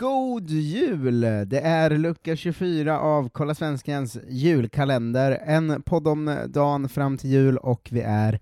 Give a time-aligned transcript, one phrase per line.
[0.00, 1.20] God jul!
[1.20, 7.56] Det är lucka 24 av Kolla Svenskans julkalender, en podd om dagen fram till jul
[7.56, 8.40] och vi är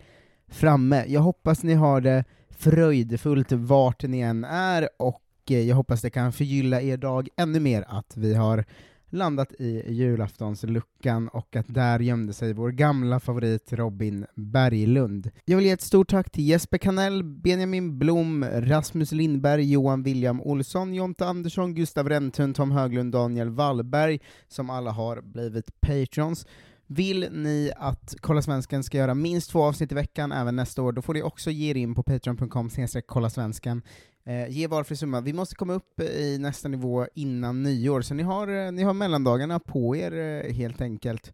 [0.48, 1.04] framme.
[1.08, 6.32] Jag hoppas ni har det fröjdefullt vart ni än är och jag hoppas det kan
[6.32, 8.64] förgylla er dag ännu mer att vi har
[9.10, 15.30] landat i julaftonsluckan och att där gömde sig vår gamla favorit Robin Berglund.
[15.44, 20.40] Jag vill ge ett stort tack till Jesper Kanell, Benjamin Blom, Rasmus Lindberg, Johan William
[20.40, 26.46] Olsson, Jonte Andersson, Gustav Rentun, Tom Höglund, Daniel Wallberg, som alla har blivit patrons.
[26.90, 30.92] Vill ni att Kolla Svensken ska göra minst två avsnitt i veckan även nästa år,
[30.92, 32.70] då får ni också ge er in på patreon.com
[33.06, 33.82] kollasvenskan.
[34.28, 35.20] Eh, ge valfri summa.
[35.20, 38.82] Vi måste komma upp eh, i nästa nivå innan nyår, så ni har, eh, ni
[38.82, 41.32] har mellandagarna på er eh, helt enkelt.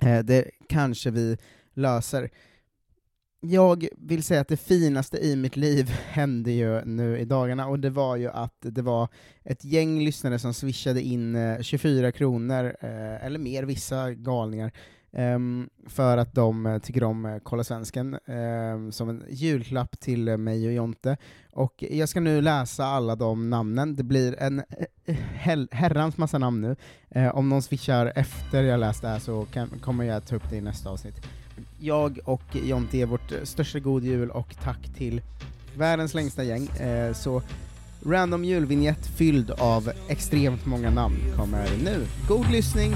[0.00, 1.36] Eh, det kanske vi
[1.74, 2.30] löser.
[3.40, 7.78] Jag vill säga att det finaste i mitt liv hände ju nu i dagarna, och
[7.78, 9.08] det var ju att det var
[9.44, 12.76] ett gäng lyssnare som swishade in 24 kronor,
[13.20, 14.72] eller mer, vissa galningar,
[15.18, 20.28] Ehm, för att de eh, tycker om eh, Kolla Svensken, ehm, som en julklapp till
[20.28, 21.16] eh, mig och Jonte.
[21.52, 24.62] Och jag ska nu läsa alla de namnen, det blir en
[25.34, 26.76] hel- herrans massa namn nu.
[27.32, 30.56] Om någon swishar efter jag läst det här så kan, kommer jag ta upp det
[30.56, 31.14] i nästa avsnitt.
[31.80, 35.22] Jag och Jonte ger vårt största god jul och tack till
[35.76, 36.68] världens längsta gäng.
[37.14, 37.42] Så
[38.06, 42.06] random julvinjett fylld av extremt många namn kommer nu.
[42.28, 42.92] God lyssning!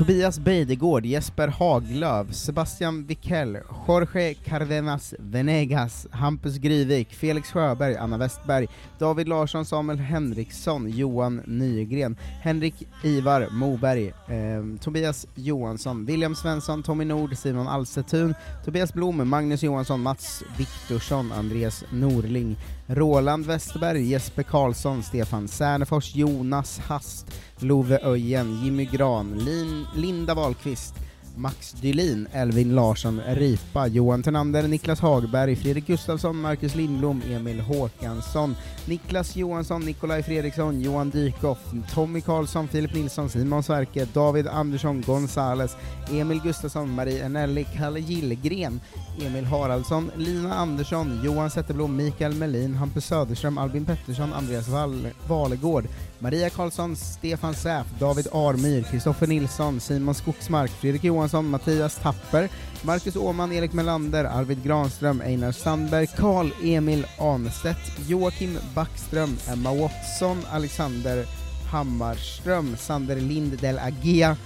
[0.00, 8.68] Tobias Beidegård, Jesper Haglöf, Sebastian Wikell, Jorge Cardenas Venegas, Hampus Gryvik, Felix Sjöberg, Anna Westberg,
[8.98, 12.74] David Larsson, Samuel Henriksson, Johan Nygren, Henrik
[13.04, 18.34] Ivar Moberg, eh, Tobias Johansson, William Svensson, Tommy Nord, Simon Alsetun,
[18.64, 22.56] Tobias Blom, Magnus Johansson, Mats Viktorsson, Andreas Norling,
[22.92, 27.26] Roland Westerberg, Jesper Karlsson, Stefan Särnefors, Jonas Hast,
[27.60, 30.94] Love Öjen, Jimmy Gran, Lin, Linda Wahlqvist,
[31.36, 38.54] Max Dylin, Elvin Larsson, Ripa, Johan Ternander, Niklas Hagberg, Fredrik Gustafsson, Marcus Lindblom, Emil Håkansson,
[38.86, 41.58] Niklas Johansson, Nikolaj Fredriksson, Johan Dykhoff,
[41.94, 45.76] Tommy Karlsson, Filip Nilsson, Simon Sverke, David Andersson, Gonzales,
[46.10, 48.80] Emil Gustafsson, Marie Enelli, Kalle Gillgren,
[49.18, 55.88] Emil Haraldsson, Lina Andersson, Johan Zetterblom, Mikael Melin, Hampus Söderström, Albin Pettersson, Andreas Wall Valegård,
[56.22, 62.48] Maria Karlsson, Stefan Säf, David Armyr, Kristoffer Nilsson, Simon Skogsmark, Fredrik Johansson, Mattias Tapper,
[62.82, 70.42] Marcus Åman, Erik Melander, Arvid Granström, Einar Sandberg, Karl Emil Anstedt, Joakim Backström, Emma Watson,
[70.52, 71.24] Alexander
[71.70, 74.36] Hammarström, Sander Lind del Agia,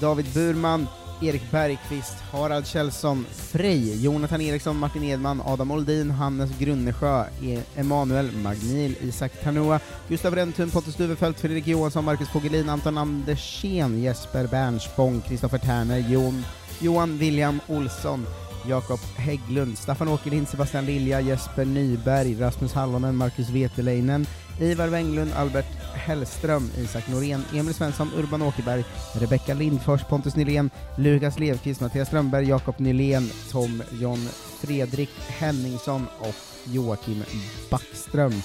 [0.00, 0.86] David Burman,
[1.22, 8.30] Erik Bergqvist, Harald Kjellson, Frej, Jonathan Eriksson, Martin Edman, Adam Oldin, Hannes Grunnesjö, e- Emanuel
[8.42, 15.22] Magnil, Isak Tanoa, Gustav Rentun, Pontus Duvefelt, Fredrik Johansson, Marcus Fogelin, Anton Andersén, Jesper Bernspång,
[15.22, 16.44] Kristoffer Terner, Jon,
[16.80, 18.26] Johan William Olsson,
[18.68, 24.26] Jakob Hägglund, Staffan Åkerlind, Sebastian Lilja, Jesper Nyberg, Rasmus Hallonen, Marcus Veteleinen,
[24.60, 28.84] Ivar Wenglund, Albert Hellström, Isak Norén, Emil Svensson, Urban Åkerberg,
[29.14, 34.28] Rebecka Lindfors, Pontus Nylén, Lukas Levkvist, Mattias Strömberg, Jakob Nylén, Tom John
[34.60, 36.34] Fredrik Henningsson och
[36.72, 37.24] Joakim
[37.70, 38.42] Backström.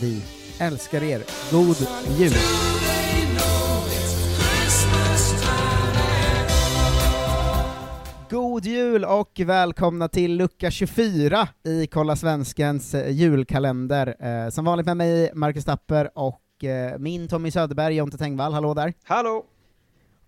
[0.00, 0.22] Vi
[0.58, 1.22] älskar er.
[1.50, 1.76] God
[2.18, 2.97] jul!
[8.58, 14.16] God jul och välkomna till lucka 24 i Kolla Svenskens eh, julkalender.
[14.20, 18.74] Eh, som vanligt med mig, Marcus Tapper, och eh, min Tommy Söderberg, Jonte Tengvall, hallå
[18.74, 18.92] där.
[19.04, 19.44] Hallå!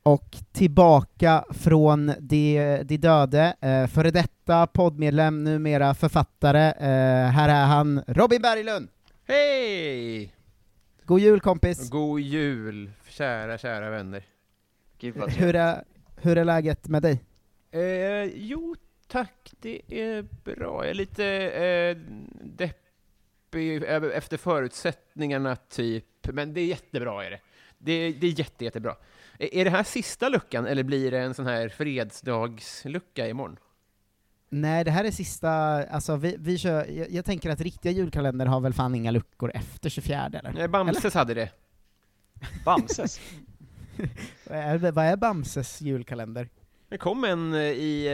[0.03, 7.67] Och tillbaka från de, de döde, eh, före detta poddmedlem, numera författare, eh, här är
[7.67, 8.88] han, Robin Berglund!
[9.29, 10.35] Hej!
[11.05, 11.91] God jul kompis!
[11.91, 14.25] God jul, kära, kära vänner.
[14.99, 15.85] Gud vad Hur är,
[16.17, 17.25] hur är läget med dig?
[17.71, 18.77] Eh, jo,
[19.07, 20.85] tack, det är bra.
[20.85, 21.97] Jag är lite eh,
[22.45, 23.83] deppig
[24.13, 26.07] efter förutsättningarna, typ.
[26.33, 27.41] Men det är jättebra, är det.
[27.79, 28.97] Det, det är jätte, jättebra.
[29.39, 33.57] Är, det här sista luckan, eller blir det en sån här fredsdagslucka imorgon?
[34.49, 35.51] Nej, det här är sista,
[35.85, 39.53] alltså vi, vi kör, jag, jag tänker att riktiga julkalender har väl fan inga luckor
[39.55, 40.53] efter 24 eller?
[40.53, 41.51] Nej, Bamses hade det.
[42.65, 43.21] Bamses?
[44.45, 46.49] Vad är, vad är Bamses julkalender?
[46.91, 48.07] Det kom en eh, i,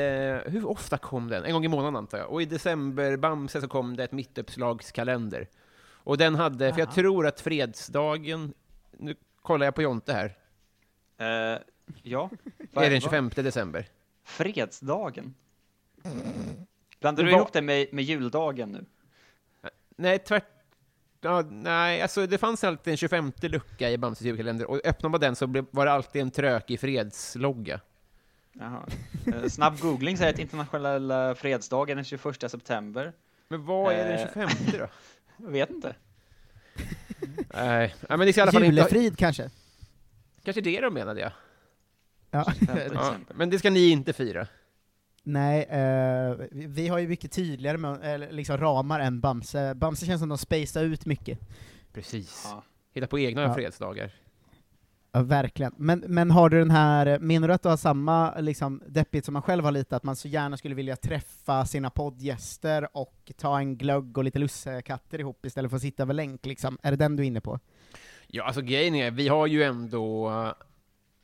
[0.44, 1.44] eh, hur ofta kom den?
[1.44, 2.30] En gång i månaden antar jag.
[2.30, 5.48] Och i december, Bamse, så kom det ett mittuppslagskalender.
[5.94, 6.94] Och den hade, för jag Aha.
[6.94, 8.54] tror att fredsdagen,
[8.98, 10.36] nu kollar jag på Jonte här,
[11.18, 11.58] Eh,
[12.02, 12.30] ja.
[12.72, 13.88] är den vad- 25 december.
[14.24, 15.34] Fredsdagen?
[17.00, 18.84] Blandar du var- ihop det med, med juldagen nu?
[19.96, 20.44] Nej, tvärt...
[21.20, 25.20] Ja, nej, alltså det fanns alltid en 25 lucka i Bamses julkalender, och öppnar man
[25.20, 27.80] den så blev, var det alltid en trökig fredslogga.
[28.58, 28.86] Jaha.
[29.26, 33.12] Eh, snabb googling säger att internationella fredsdagen den 21 september.
[33.48, 34.28] Men vad är den Eh.
[34.34, 34.48] 25
[34.78, 34.88] då?
[35.44, 35.94] Jag vet inte.
[37.54, 38.76] nej, men det är i alla fall inte...
[38.76, 39.50] Julefrid kanske?
[40.44, 41.30] Kanske det de menade, ja.
[42.30, 42.52] Ja.
[42.58, 43.14] 25 ja.
[43.34, 44.46] Men det ska ni inte fira.
[45.22, 49.74] Nej, eh, vi- har ju mycket tydligare med, eller, liksom ramar än Bamse.
[49.74, 51.38] Bamse känns som de spacar ut mycket.
[51.92, 52.42] Precis.
[52.44, 52.62] Ja.
[52.92, 53.54] Hitta på egna Ja.
[53.54, 54.10] fredsdagar.
[55.16, 55.72] Ja, verkligen.
[55.76, 59.32] Men, men har du den här, menar du att du har samma liksom, deppigt som
[59.32, 63.58] man själv har lite, att man så gärna skulle vilja träffa sina poddgäster och ta
[63.58, 66.78] en glögg och lite lussekatter ihop istället för att sitta över länk liksom?
[66.82, 67.60] Är det den du är inne på?
[68.26, 70.28] Ja, alltså grejen är, vi har ju ändå...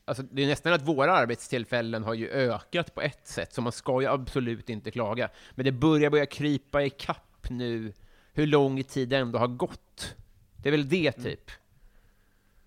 [0.04, 3.72] Alltså, det är nästan att våra arbetstillfällen har ju ökat på ett sätt, så man
[3.72, 5.28] ska ju absolut inte klaga.
[5.54, 7.92] Men det börjar börja krypa i kapp nu,
[8.32, 10.16] hur lång tid det ändå har gått.
[10.56, 11.50] Det är väl det, typ.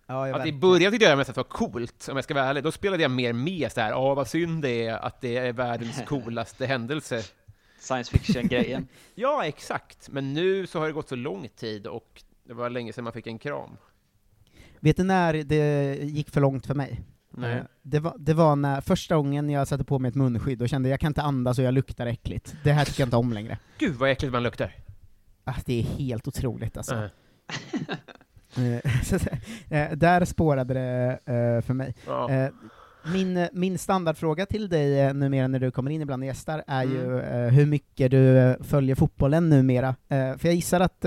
[0.07, 2.33] Ja, jag Att i början tyckte jag mest att det var coolt, om jag ska
[2.33, 2.63] vara ärlig.
[2.63, 5.53] Då spelade jag mer med så här, ja vad synd det är att det är
[5.53, 7.23] världens coolaste händelse.
[7.79, 8.87] Science fiction-grejen.
[9.15, 10.09] Ja, exakt.
[10.09, 13.13] Men nu så har det gått så lång tid och det var länge sedan man
[13.13, 13.69] fick en kram.
[14.79, 17.01] Vet du när det gick för långt för mig?
[17.31, 17.55] Nej.
[17.57, 20.69] Eh, Det var, det var när, första gången jag satte på mig ett munskydd och
[20.69, 22.55] kände jag kan inte andas och jag luktar äckligt.
[22.63, 23.59] Det här tycker jag inte om längre.
[23.77, 24.75] Gud vad äckligt man luktar.
[25.43, 27.09] Ah, det är helt otroligt alltså.
[28.57, 28.91] Eh,
[29.89, 31.95] eh, där spårade det eh, för mig.
[32.07, 32.49] Ja.
[33.13, 37.05] Min, min standardfråga till dig numera när du kommer in ibland och gästar är ju
[37.19, 37.45] Mm.
[37.45, 39.95] eh, hur mycket du följer fotbollen numera.
[40.09, 41.05] För jag gissar att,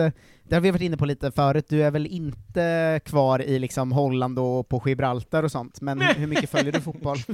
[0.49, 3.93] det har vi varit inne på lite förut, du är väl inte kvar i liksom
[3.93, 7.19] Holland och på Gibraltar och sånt, men hur, hur mycket följer du fotboll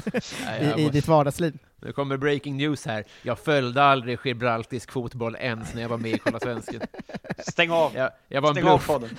[0.77, 1.59] i, i ditt vardagsliv?
[1.85, 3.05] Nu kommer breaking news här.
[3.23, 6.81] Jag följde aldrig gibraltisk fotboll ens när jag var med i Kolla Svensken.
[7.39, 7.93] Stäng av!
[7.95, 9.13] Jag, jag var en Stäng av bluff.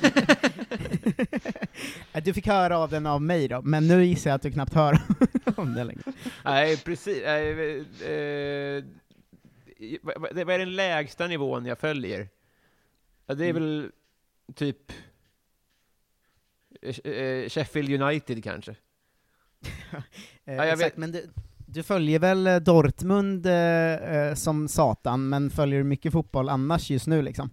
[2.24, 4.74] Du fick höra av den av mig då, men nu gissar jag att du knappt
[4.74, 4.97] hör
[5.56, 6.01] om det längre.
[6.44, 7.21] Nej, precis.
[7.25, 7.50] Nej,
[8.01, 8.83] eh, eh,
[10.45, 12.27] vad är den lägsta nivån jag följer?
[13.25, 13.63] Ja, det är Mm.
[13.63, 13.92] väl
[14.56, 14.92] typ
[16.81, 18.75] eh, eh, Sheffield United kanske.
[20.48, 20.98] Eh, jag exakt, vet.
[20.98, 21.30] men du,
[21.68, 27.22] du följer väl Dortmund eh, som satan, men följer du mycket fotboll annars just nu
[27.22, 27.50] liksom?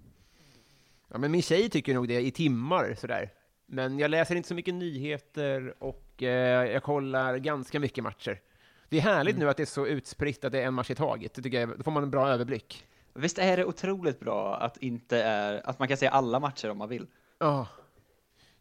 [1.09, 3.33] Ja, men min tjej tycker nog det i timmar sådär.
[3.67, 8.41] Men jag läser inte så mycket nyheter och eh, jag kollar ganska mycket matcher.
[8.89, 9.45] Det är härligt Mm.
[9.45, 11.35] nu att det är så utspritt att det är en match i taget.
[11.35, 12.85] Det tycker jag, då får man en bra överblick.
[13.15, 16.79] Visst är det otroligt bra att, inte är, att man kan se alla matcher om
[16.79, 17.07] man vill?
[17.39, 17.67] Ja.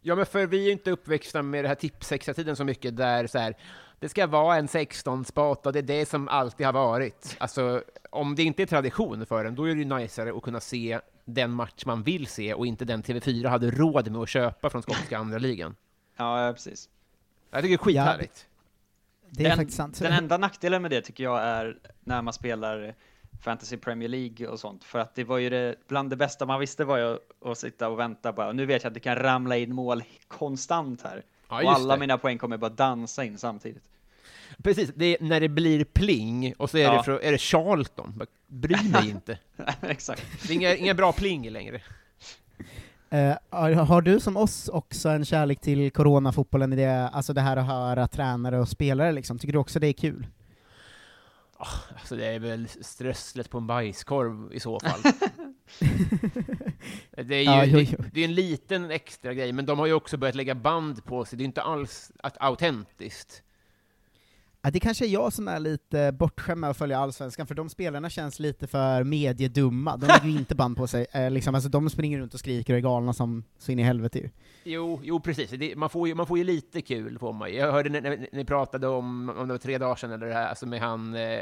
[0.02, 3.28] Ja, men för vi är ju inte uppväxta med det här tipsextra-tiden så mycket där
[3.28, 3.58] så här,
[4.00, 7.36] det ska vara en 16-spot och det är det som alltid har varit.
[7.40, 10.60] Alltså, om det inte är tradition för en, då är det ju najsare att kunna
[10.60, 14.70] se den match man vill se och inte den TV4 hade råd med att köpa
[14.70, 15.76] från skotska andra ligan.
[16.18, 16.90] Ja, precis.
[17.52, 18.48] Jag tycker det är skithärligt.
[19.30, 20.00] Det är den, faktiskt sant.
[20.00, 22.96] Den enda nackdelen med det tycker jag är när man spelar
[23.42, 26.60] Fantasy Premier League och sånt, för att det var ju det, bland det bästa man
[26.60, 27.18] visste var ju
[27.52, 31.02] att sitta och vänta bara, nu vet jag att det kan ramla in mål konstant
[31.02, 31.24] här.
[31.50, 32.00] Ja, och alla det.
[32.00, 33.84] mina poäng kommer bara dansa in samtidigt.
[34.64, 36.98] Precis, det är när det blir pling och så är, Ja.
[36.98, 38.14] det, för, är det Charlton.
[38.18, 39.38] Bara, Bry mig inte.
[39.82, 40.24] Exakt.
[40.48, 41.82] Det är inga, inga bra pling längre.
[43.50, 47.58] Har, har du som oss också en kärlek till coronafotbollen i det, alltså det här
[47.58, 49.40] att höra tränare och spelare liksom?
[49.40, 50.28] Tycker du också det är kul?
[51.96, 55.02] Alltså det är väl strösslet på en bajskorv i så fall.
[57.12, 57.98] det är ju Ja, jo, jo.
[58.14, 61.26] det är en liten extra grej, men de har ju också börjat lägga band på
[61.26, 61.38] sig.
[61.38, 63.44] Det är inte alls autentiskt.
[64.64, 68.10] Det kanske är jag som är lite bortskämd med att följa Allsvenskan, för de spelarna
[68.10, 69.98] känns lite för mediedumma.
[69.98, 72.74] De lägger ju inte band på sig, eh, liksom, alltså, de springer runt och skriker
[72.74, 74.30] och är galna som så in i helvete ju.
[74.64, 75.50] Jo, jo precis.
[75.50, 77.56] Det, man, får ju, man får ju lite kul på mig.
[77.56, 80.34] Jag hörde när, när ni pratade om, om det var tre dagar sedan, eller det
[80.34, 81.40] här, alltså med han eh,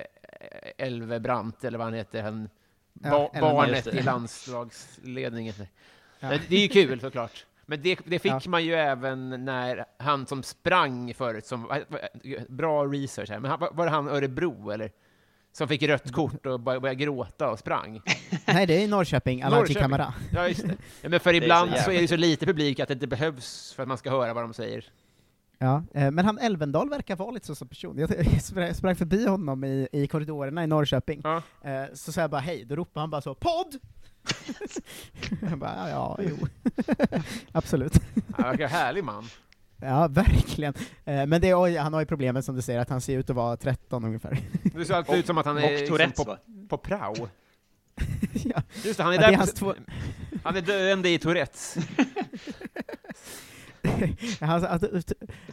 [0.78, 2.50] Elvebrant, eller vad han heter, han,
[2.94, 5.54] ba, barnet i landslagsledningen.
[6.20, 6.30] Ja.
[6.30, 7.46] Det, det är ju kul såklart.
[7.70, 8.42] Men det, det fick Ja.
[8.46, 11.82] man ju även när han som sprang förut, som,
[12.48, 14.92] bra research här, men han, var det han Örebro, eller?
[15.52, 18.02] Som fick rött kort och började, började gråta och sprang.
[18.48, 19.76] Nej, det är Norrköping, Norrköping.
[19.82, 20.14] Kamara.
[20.34, 20.76] Ja, just det.
[21.02, 23.08] Ja, men för är så ibland så, är det så lite publik att det inte
[23.08, 24.86] behövs för att man ska höra vad de säger.
[25.58, 27.98] Ja, eh, men han Elvendal verkar vara lite så som person.
[27.98, 31.42] Jag sprang, sprang förbi honom i, i korridorerna i Norrköping, Ja.
[31.62, 33.80] eh, så sa jag bara hej, då ropade han bara så 'Podd!'
[35.50, 36.48] jag bara, ja, jo.
[37.52, 37.94] Absolut.
[38.38, 39.26] Han verkar härlig man.
[39.82, 40.74] Ja, verkligen.
[41.06, 43.30] Eh, men det, är- han har ju problemet som du säger, att han ser ut
[43.30, 44.38] att vara 13 ungefär.
[44.76, 46.38] Det ser alltid ut som att han är Och liksom på,
[46.70, 47.30] på prao.
[48.34, 48.62] ja.
[48.84, 49.74] Just det, han är Ja, där är två-
[50.44, 51.78] Han är döende i Tourettes.
[54.40, 54.88] Han, att, Det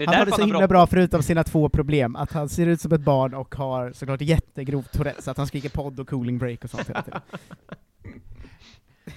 [0.04, 2.80] är han har det så himla bra förutom sina två problem, att han ser ut
[2.80, 6.64] som ett barn och har såklart jättegrovt Tourettes, att han skriker podd och cooling break
[6.64, 7.20] och sånt hela tiden.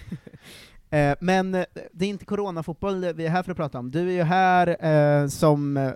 [0.92, 3.92] Eh, Men eh, det är inte coronafotboll vi är här för att prata om.
[3.92, 5.92] Du är ju här eh, som eh,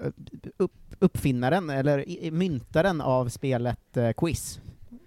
[0.57, 4.59] upp, uppfinnaren, eller i- myntaren av spelet eh, Quiz.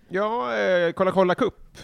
[0.09, 1.79] Ja, eh, kolla kolla kupp.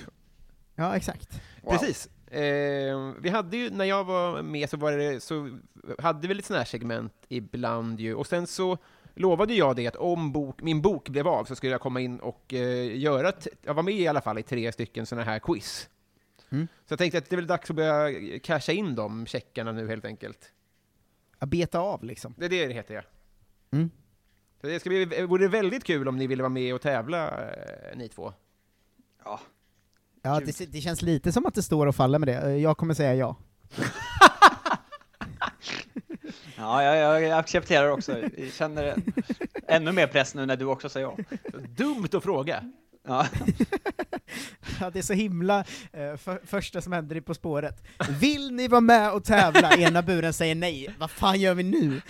[0.75, 1.41] Ja, exakt.
[1.69, 2.09] Precis.
[2.31, 5.59] Eh, vi hade ju, när jag var med så var det, så
[5.99, 8.79] hade vi lite sådana här segment ibland ju, och sen så
[9.15, 12.19] lovade jag det att om bok, min bok blev av så skulle jag komma in
[12.21, 12.53] och
[12.93, 13.33] göra,
[13.63, 15.89] jag var med i alla fall i tre stycken sådana här quiz.
[16.53, 16.69] Mm.
[16.87, 19.89] Så jag tänkte att det är väl dags att börja casha in de checkarna nu
[19.89, 20.53] helt enkelt.
[21.39, 22.35] Att beta av liksom.
[22.39, 23.03] Det är det det heter, ja.
[23.71, 23.91] Mm.
[24.61, 27.97] Så det ska bli, vore väldigt kul om ni ville vara med och tävla, eh,
[27.97, 28.33] ni två.
[29.25, 29.41] Ja.
[30.23, 30.53] Ja, Kul.
[30.59, 32.35] det, det känns lite som att det står och faller med det.
[32.35, 33.37] Eh, Jag kommer säga ja.
[36.57, 38.19] Ja, jag, jag accepterar också.
[38.37, 38.97] Jag känner
[39.67, 41.17] ännu mer press nu när du också säger ja.
[41.69, 42.73] Dumt att fråga.
[43.05, 43.27] Ja.
[44.81, 47.85] Ja, det är så himla eh, för, första som händer i På spåret.
[48.21, 49.77] Vill ni vara med och tävla?
[49.77, 50.95] Ena buren säger nej.
[50.99, 52.01] Vad fan gör vi nu?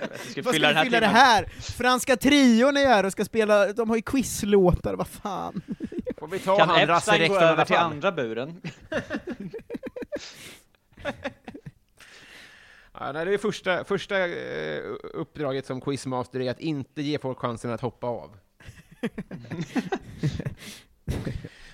[0.00, 1.44] Jag ska Vad ska vi fylla det här?
[1.60, 5.62] Franska trion är här och ska spela, de har ju quizlåtar, vad fan?
[6.18, 8.60] Får vi ta Kan Epstein gå över till andra buren?
[13.02, 14.82] Ja, det är första, första eh,
[15.14, 18.36] uppdraget som quizmaster är att inte ge folk chansen att hoppa av.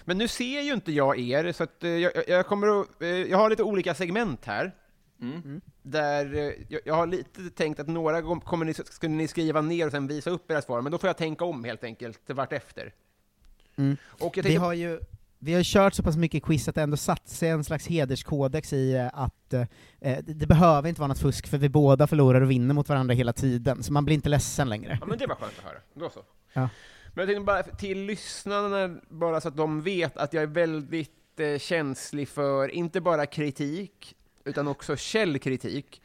[0.04, 3.08] Men nu ser ju inte jag er, så att, eh, jag, jag kommer att, eh,
[3.08, 4.74] jag har lite olika segment här.
[5.20, 5.60] Mm.
[5.82, 9.86] Där eh, jag, jag har lite tänkt att några kommer ni, skulle ni skriva ner
[9.86, 12.52] och sen visa upp era svar, men då får jag tänka om helt enkelt vart
[12.52, 12.92] efter.
[13.76, 13.96] Mm.
[14.08, 15.00] Och jag Vi tänkte, har ju
[15.38, 18.72] vi har kört så pass mycket quiz att det ändå satt sig en slags hederskodex
[18.72, 19.64] i att eh,
[20.00, 23.14] det, det behöver inte vara något fusk, för vi båda förlorar och vinner mot varandra
[23.14, 24.98] hela tiden, så man blir inte ledsen längre.
[25.00, 25.78] Ja, men det var skönt att höra.
[25.94, 26.20] Då så.
[26.52, 26.68] Ja.
[27.16, 31.40] Men jag tänkte bara till lyssnarna, bara så att de vet att jag är väldigt
[31.40, 36.02] eh, känslig för, inte bara kritik, utan också källkritik.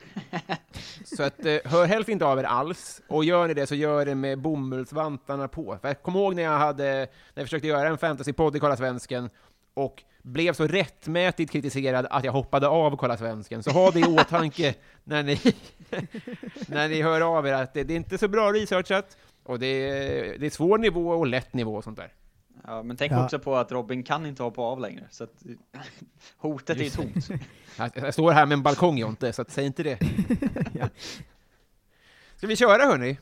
[1.05, 4.05] så att, eh, hör helst inte av er alls, och gör ni det så gör
[4.05, 5.77] det med bomullsvantarna på.
[5.81, 8.77] För jag kommer ihåg när jag, hade, när jag försökte göra en fantasypodd i Kolla
[8.77, 9.29] Svensken,
[9.73, 13.63] och blev så rättmätigt kritiserad att jag hoppade av Kolla Svensken.
[13.63, 15.39] Så ha det i åtanke när ni,
[16.67, 19.67] när ni hör av er att det, det är inte så bra researchat, och det
[19.67, 22.13] är, det är svår nivå och lätt nivå och sånt där.
[22.67, 23.23] Ja, men tänk Ja.
[23.25, 25.43] också på att Robin kan inte hoppa av längre, så att
[26.37, 27.29] hotet är ju tomt.
[27.77, 29.99] Jag, jag står här med en balkong Jonte, så att, säg inte det.
[30.73, 30.89] Ja.
[32.35, 33.17] Ska vi köra hörni?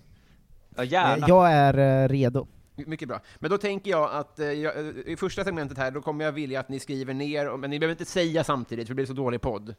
[0.75, 1.27] Ja, gärna.
[1.27, 2.47] Jag är eh, redo.
[2.75, 3.21] Mycket bra.
[3.39, 6.31] Men då tänker jag att eh, jag, eh, i första segmentet här, då kommer jag
[6.31, 9.13] vilja att ni skriver ner, men ni behöver inte säga samtidigt, för det blir så
[9.13, 9.75] dålig podd.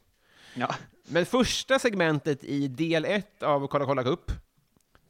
[0.55, 0.75] Ja.
[1.07, 4.31] Men första segmentet i del ett av Kolla kolla cup,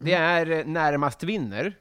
[0.02, 1.78] det är eh, närmast vinner.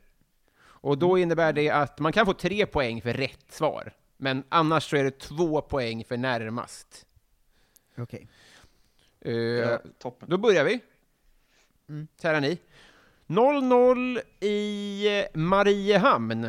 [0.62, 4.90] Och då innebär det att man kan få tre poäng för rätt svar, men annars
[4.90, 7.06] så är det två poäng för närmast.
[7.98, 8.28] Okej.
[9.20, 10.30] Eh, Ja, toppen.
[10.30, 10.80] Då börjar vi.
[11.88, 12.08] Mm.
[12.22, 12.58] Kära ni.
[13.26, 16.48] 0-0 i eh, Mariehamn.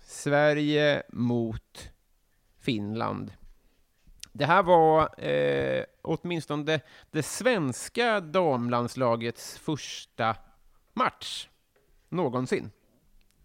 [0.00, 1.90] Sverige mot
[2.60, 3.32] Finland.
[4.32, 10.36] Det här var eh, åtminstone det svenska damlandslagets första
[10.94, 11.48] match
[12.08, 12.70] någonsin.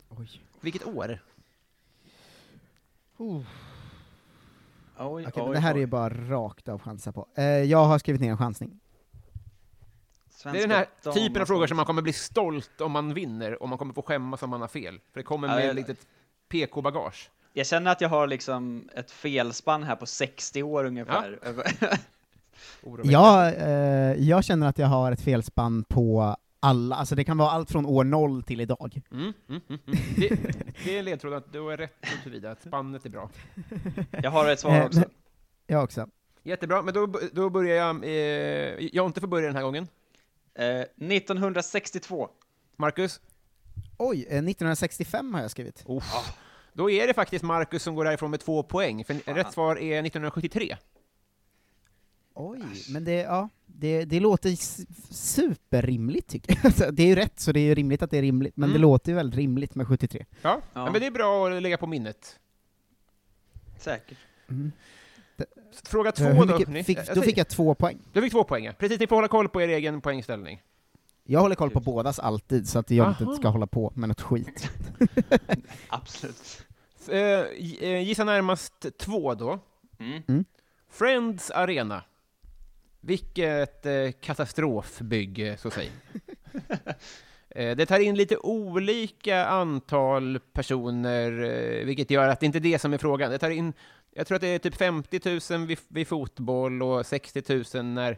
[0.10, 0.42] Oj.
[0.62, 1.20] Vilket år?
[3.18, 3.46] Oj,
[4.98, 5.80] Okej, men oj, det här är oj.
[5.80, 7.28] ju bara rakt av chansa på.
[7.36, 8.80] Eh, jag har skrivit ner en chansning.
[10.30, 13.14] Svenska Det är den här typen av frågor som man kommer bli stolt om man
[13.14, 15.00] vinner, och man kommer få skämmas om man har fel.
[15.14, 16.08] För det kommer Ja, med jag- litet
[16.50, 17.30] PK-bagage.
[17.54, 21.40] Jag känner att jag har liksom ett felspann här på 60 år ungefär.
[23.04, 27.50] Ja, eh, jag känner att jag har ett felspann på alla, alltså det kan vara
[27.50, 29.02] allt från år noll till idag.
[29.12, 30.00] Mm, mm, mm, mm.
[30.18, 30.30] Det,
[30.86, 33.30] det är en ledtråd att du är rätt tillvida att spannet är bra.
[34.24, 35.00] Jag har ett svar Eh, också.
[35.00, 35.10] men-
[35.68, 36.08] Jag också.
[36.44, 38.10] Jättebra, men då, då börjar jag, eh,
[38.96, 39.88] jag inte får börja den här gången.
[40.56, 42.30] Eh, 1962.
[42.78, 43.20] Marcus?
[43.98, 45.84] Oj, eh, 1965 har jag skrivit.
[45.88, 46.04] Uff.
[46.74, 50.00] Då är det faktiskt Marcus som går därifrån med två poäng, för rätt svar är
[50.04, 50.78] 1973.
[52.34, 52.60] Oj,
[52.90, 54.56] men det, ja, det, det låter
[55.14, 56.60] superrimligt tycker jag.
[56.66, 58.70] Alltså, det är ju rätt, så det är ju rimligt att det är rimligt, men
[58.70, 58.74] Mm.
[58.74, 60.26] det låter ju väldigt rimligt med 73.
[60.42, 60.92] Ja, ja.
[60.92, 62.40] Men det är bra att lägga på minnet.
[63.78, 64.18] Säkert.
[64.50, 64.72] Mm.
[65.84, 66.84] Fråga två då.
[66.84, 68.00] fick, då fick jag två poäng.
[68.14, 68.74] Du fick två poäng, ja.
[68.74, 70.62] Precis, ni får hålla koll på er egen poängställning.
[71.24, 73.36] Jag håller koll på bådas alltid, så att jag inte Aha.
[73.36, 74.70] ska hålla på med något skit.
[75.88, 76.66] Absolut.
[77.10, 79.60] Eh, eh, gissa närmast två då.
[80.00, 80.22] Mm.
[80.28, 80.46] Mm.
[80.90, 82.04] Friends Arena.
[83.02, 85.92] Vilket eh, katastrofbygge, så att säga.
[87.56, 92.60] Eh, Det tar in lite olika antal personer, eh, vilket gör att det inte är
[92.60, 93.32] det som är frågan.
[93.32, 93.74] Det tar in,
[94.12, 97.44] jag tror att det är typ 50 000 vid, vid fotboll och 60
[97.78, 98.18] 000 när,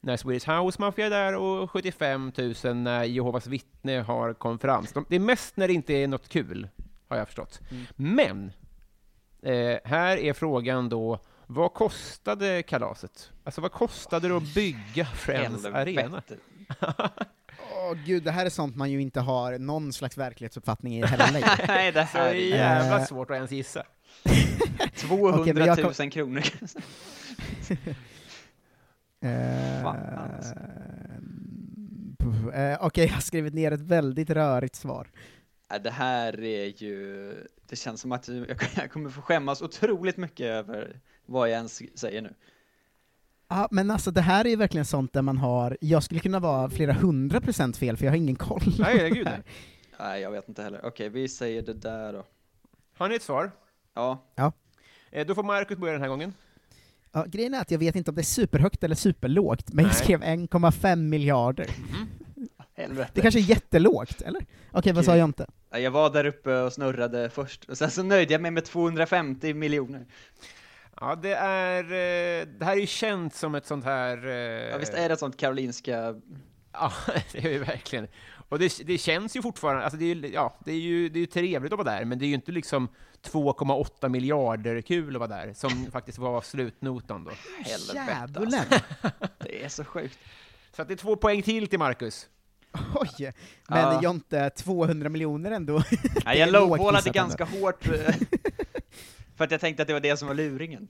[0.00, 2.32] när Swedish House Mafia är där och 75
[2.64, 4.92] 000 när Jehovas vittne har konferens.
[4.92, 6.68] De, det är mest när det inte är något kul,
[7.08, 7.60] har jag förstått.
[7.96, 8.52] Men,
[9.42, 11.18] eh, här är frågan då,
[11.54, 13.30] vad kostade kalaset?
[13.44, 16.00] Alltså vad kostade det att bygga Friends Arena?
[16.02, 16.36] Helvete.
[17.72, 21.32] Åh gud, det här är sånt man ju inte har någon slags verklighetsuppfattning i heller
[21.32, 21.48] längre.
[21.68, 23.04] Nej, det här är är jävla Eh.
[23.06, 23.82] svårt att ens gissa.
[24.96, 26.42] 200 Okej, 000 men jag kom- kronor.
[29.20, 30.54] Eh, Fan, alltså.
[32.54, 35.10] eh, Okej, jag har skrivit ner ett väldigt rörigt svar.
[35.82, 37.32] Det här är ju,
[37.68, 41.82] det känns som att jag jag kommer få skämmas otroligt mycket över vad jag ens
[41.98, 42.34] säger nu.
[43.48, 46.38] Ja, men alltså det här är ju verkligen sånt där man har, jag skulle kunna
[46.40, 48.62] vara flera hundra procent fel, för jag har ingen koll.
[48.78, 49.42] Nej, gud nej.
[49.98, 50.80] Nej, jag vet inte heller.
[50.84, 52.24] Okej, vi säger det där då.
[52.96, 53.50] Har ni ett svar?
[53.94, 54.22] Ja,
[55.10, 56.34] Eh, Då får Marcus börja den här gången.
[57.12, 59.92] Ja, grejen är att jag vet inte om det är superhögt eller superlågt, men jag
[59.92, 60.02] Nej.
[60.02, 61.66] skrev 1,5 miljarder.
[62.76, 63.10] helvete.
[63.14, 64.46] Det kanske är jättelågt, eller?
[64.72, 65.46] Okej, vad sa jag inte?
[65.70, 68.64] Ja, Jag var där uppe och snurrade först, och sen så nöjde jag mig med
[68.64, 70.06] 250 miljoner.
[71.00, 71.84] Ja, det är...
[71.84, 74.26] eh, Det här är ju känt som ett sånt här...
[74.26, 74.32] eh,
[74.70, 76.14] Ja, visst är det ett sånt Karolinska...
[76.72, 76.92] Ja,
[77.32, 78.08] det är ju verkligen.
[78.48, 81.18] Och det, det känns ju fortfarande, alltså det är, ju- ja, det är ju det
[81.18, 82.88] är ju trevligt att vara där, men det är ju inte liksom
[83.22, 87.30] 2,8 miljarder kul att vara där, som faktiskt var slutnotan då.
[87.64, 88.80] Helvete alltså.
[89.38, 90.18] Det är så sjukt.
[90.76, 92.28] Så att det är två poäng till till Marcus.
[92.94, 93.32] Oj!
[93.68, 94.02] Men Ja.
[94.02, 95.82] Jonte, 200 miljoner ändå.
[96.24, 98.14] Är jag lowballade ganska hårt, eh,
[99.36, 100.88] för att jag tänkte att det var det som var luringen.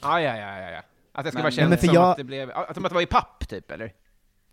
[0.00, 0.82] Ja, ja, ja, ja, ja.
[1.12, 3.06] Att det ska Men- vara känt som jag- att det blev, att, det var i
[3.06, 3.92] papp, typ, eller?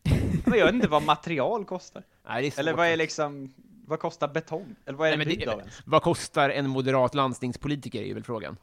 [0.45, 2.03] Men jag vet inte vad material kostar.
[2.27, 2.59] Nej, det är svårt.
[2.59, 3.53] Eller vad är liksom,
[3.87, 4.75] vad kostar betong?
[4.85, 5.81] Eller vad är Nej, det- av ens?
[5.85, 8.57] Vad kostar en moderat landstingspolitiker, är väl frågan.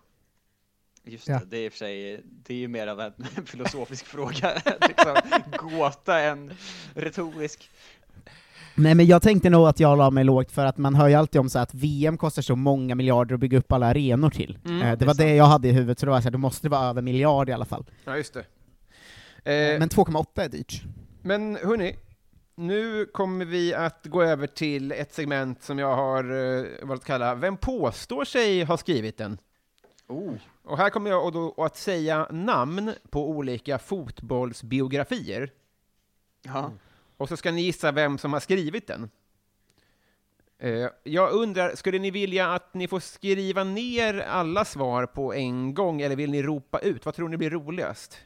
[1.09, 1.39] Just Ja.
[1.39, 3.13] det, det är i och för sig, det är ju mer av en
[3.47, 5.17] filosofisk fråga, liksom,
[5.71, 6.55] gåta än
[6.95, 7.71] retorisk.
[8.79, 11.15] Nej men jag tänkte nog att jag la mig lågt för att man hör ju
[11.15, 14.59] alltid om så att VM kostar så många miljarder att bygga upp alla arenor till.
[14.65, 16.31] Mm, Eh, det det var det jag hade i huvudet, så det var så här,
[16.31, 17.85] då måste det vara över miljard i alla fall.
[18.05, 18.41] Ja, just det.
[19.53, 20.83] Eh, Men 2,8 är dyrt.
[21.23, 21.97] Men hörni,
[22.55, 26.25] nu kommer vi att gå över till ett segment som jag har
[26.59, 29.39] eh, valt att kalla Vem påstår sig ha skrivit den?
[30.09, 30.33] Oh.
[30.65, 35.51] Och här kommer jag då att säga namn på olika fotbollsbiografier,
[36.43, 36.71] Ja.
[37.17, 39.11] Och så ska ni gissa vem som har skrivit den.
[40.59, 45.75] Eh, Jag undrar, skulle ni vilja att ni får skriva ner alla svar på en
[45.75, 47.05] gång, eller vill ni ropa ut?
[47.05, 48.19] Vad tror ni blir roligast?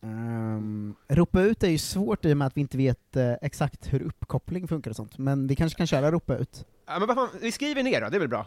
[0.00, 3.92] Um, ropa ut är ju svårt i och med att vi inte vet eh, exakt
[3.92, 6.64] hur uppkoppling funkar och sånt, men vi kanske kan köra ropa ut.
[6.86, 8.46] Ja, men vad fan, vi skriver ner då, det är väl bra?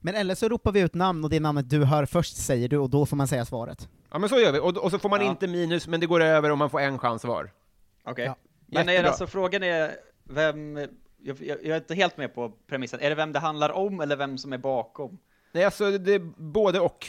[0.00, 2.76] Men eller så ropar vi ut namn, och det namnet du hör först säger du,
[2.78, 3.88] och då får man säga svaret.
[4.10, 4.58] Ja, men så gör vi.
[4.58, 5.30] Och, och så får man Ja.
[5.30, 7.50] inte minus, men det går över om man får en chans var.
[8.04, 8.24] Okej.
[8.24, 8.36] Ja.
[8.66, 10.88] Men är alltså, frågan är vem, jag,
[11.22, 14.16] jag, jag är inte helt med på premissen, är det vem det handlar om eller
[14.16, 15.18] vem som är bakom?
[15.52, 17.06] Nej, alltså det är både och.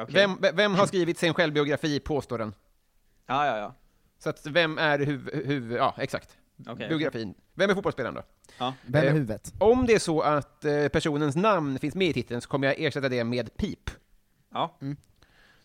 [0.00, 0.14] Okej.
[0.14, 2.54] Vem, ve- vem har skrivit sin självbiografi, påstår den.
[3.26, 3.74] Ja, ja, ja.
[4.18, 5.30] Så att vem är huv...
[5.46, 6.38] huv ja, exakt.
[6.66, 6.88] Okej.
[6.88, 7.34] Biografin.
[7.54, 8.22] Vem är fotbollsspelaren då?
[8.58, 8.74] Ja.
[8.86, 9.52] Vem är Eh, huvudet?
[9.58, 12.80] Om det är så att eh, personens namn finns med i titeln så kommer jag
[12.80, 13.90] ersätta det med pip.
[14.52, 14.78] Ja.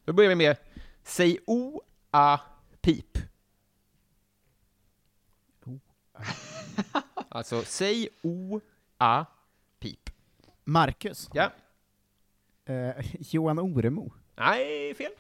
[0.06, 0.58] Då börjar vi med
[1.04, 3.18] Säg O-A-pip.
[7.32, 9.26] Alltså, säg O-A,
[9.80, 10.10] pip.
[10.64, 11.30] Marcus.
[11.34, 11.52] Ja.
[12.66, 14.14] Eh, Johan Oremo.
[14.36, 15.12] Nej, fel.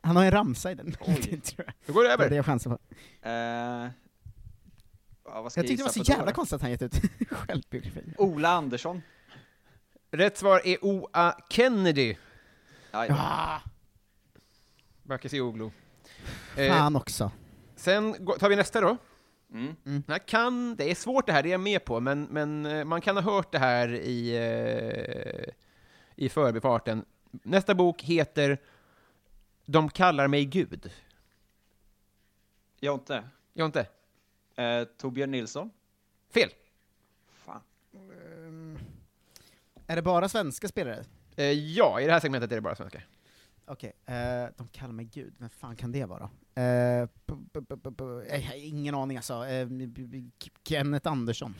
[0.00, 0.90] Han har en ramsa i den.
[1.06, 1.74] Det tror jag.
[1.86, 2.24] Då går det Det över.
[2.26, 2.78] är det jag chansar på.
[3.22, 3.32] Eh,
[5.24, 6.34] ja, vad ska Jag tyckte det var så gissa på då jävla då?
[6.34, 6.94] konstigt att han gett ut
[7.30, 8.14] självbiografi.
[8.18, 9.02] Ola Andersson.
[10.10, 11.32] Rätt svar är O.A.
[11.50, 12.16] Kennedy.
[12.90, 13.60] Ja, Ja,
[15.02, 15.70] Bakircioglu.
[16.56, 17.30] Eh, fan också.
[17.76, 18.96] sen tar vi nästa då.
[19.54, 19.76] Mm.
[19.86, 20.02] Mm.
[20.06, 22.84] Jag kan, det är svårt det här, det är jag med på, men, men eh,
[22.84, 25.54] man kan ha hört det här i, eh,
[26.16, 27.04] i förbifarten.
[27.30, 28.58] Nästa bok heter
[29.64, 30.92] De kallar mig Gud.
[32.80, 33.24] Jonte.
[33.52, 33.86] Jonte?
[34.56, 35.70] Eh, Torbjörn Nilsson.
[36.30, 36.50] Fel.
[37.32, 37.60] Fan.
[39.86, 41.04] Är det bara svenska spelare?
[41.36, 43.02] Eh, ja, i det här segmentet är det bara svenska.
[43.66, 46.30] Okej, eh, de kallar mig Gud, vem fan kan det vara?
[46.56, 47.08] Eh,
[48.46, 49.46] har ingen aning alltså.
[49.46, 50.30] Eh, b-
[50.68, 51.54] Kenneth Andersson.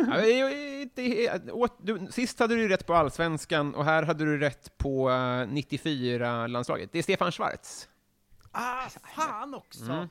[2.10, 6.88] Sist hade du rätt på allsvenskan, och här hade du rätt på 94-landslaget.
[6.92, 7.88] Det är Stefan Schwarz.
[8.52, 9.92] Ah, fan också!
[9.92, 10.08] Mm.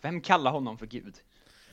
[0.00, 1.14] Vem kallar honom för Gud?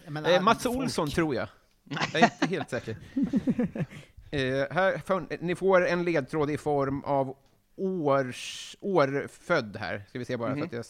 [0.07, 1.47] Menar, Eh, Mats folk- Olsson, tror jag.
[1.83, 2.97] Jag är inte helt säker.
[4.31, 7.37] Eh, här, ni får en ledtråd i form av
[7.75, 10.03] års, årfödd här.
[10.09, 10.65] Ska vi se bara så Mhm.
[10.65, 10.85] att jag...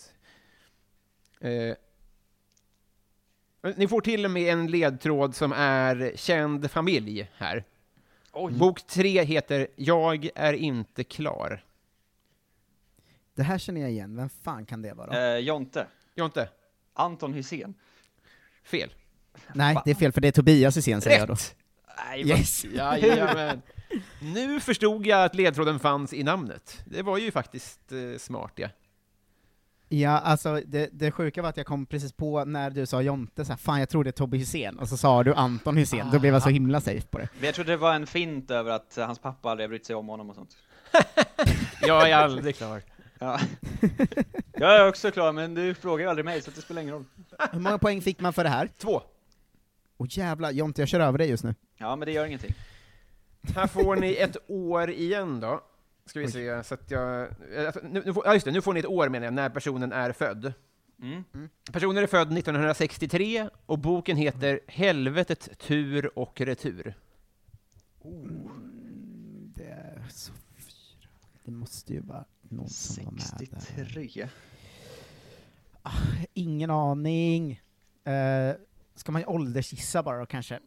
[1.40, 1.76] Eh,
[3.76, 7.64] ni får till och med en ledtråd som är känd familj här.
[8.34, 8.54] Oj.
[8.54, 11.64] Bok tre heter Jag är inte klar.
[13.36, 15.34] Det här känner jag igen, vem fan kan det vara?
[15.34, 15.88] Eh, Jonte.
[16.16, 16.50] Jonte,
[16.94, 17.74] Anton Hysén.
[18.64, 18.90] fel.
[19.54, 21.36] Nej, det är fel för det är Tobias Hysén säger jag då.
[22.06, 22.66] Nej, Yes!
[22.66, 23.62] Jajamän.
[24.22, 26.82] Nu förstod jag att ledtråden fanns i namnet.
[26.86, 28.68] Det var ju faktiskt eh, smart, ja.
[29.92, 33.46] Ja, alltså det, det sjuka var att jag kom precis på när du sa Jonte,
[33.46, 36.08] så här, fan jag tror det är Tobbe Hysén, och så sa du Anton Hysén,
[36.12, 37.30] då blev jag så himla safe på det.
[37.38, 40.08] Men jag trodde det var en fint över att hans pappa aldrig brytt sig om
[40.08, 40.58] honom och sånt.
[41.82, 42.82] Jag är aldrig klar.
[43.20, 43.40] Ja.
[44.54, 47.06] jag är också klar, men du frågar ju aldrig mig, så det spelar ingen roll.
[47.52, 48.70] Hur många poäng fick man för det här?
[48.78, 49.02] Två.
[49.98, 51.56] Åh jävlar, Jonte jag kör över dig just nu.
[51.78, 52.54] Ja, men det gör ingenting.
[53.56, 55.62] Här får ni ett år igen då.
[56.10, 56.32] Ska vi Oj.
[56.32, 57.22] se, så att jag...
[57.54, 59.34] eh, alltså, Nu, nu får, ja, just det, nu får ni ett år menar jag,
[59.34, 60.54] när personen är född.
[61.02, 61.24] Mm.
[61.72, 66.94] Personen är född 1963, och boken heter Helvetet, tur och retur.
[69.56, 71.10] Det är så fyra.
[71.44, 73.60] Det måste ju vara någon som var med där.
[73.76, 74.30] 63.
[76.34, 77.62] Ingen aning.
[78.08, 78.56] Uh,
[78.96, 80.60] ska man åldersgissa bara då kanske?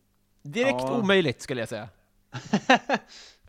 [0.43, 0.99] Direkt Ja.
[0.99, 1.89] omöjligt, skulle jag säga.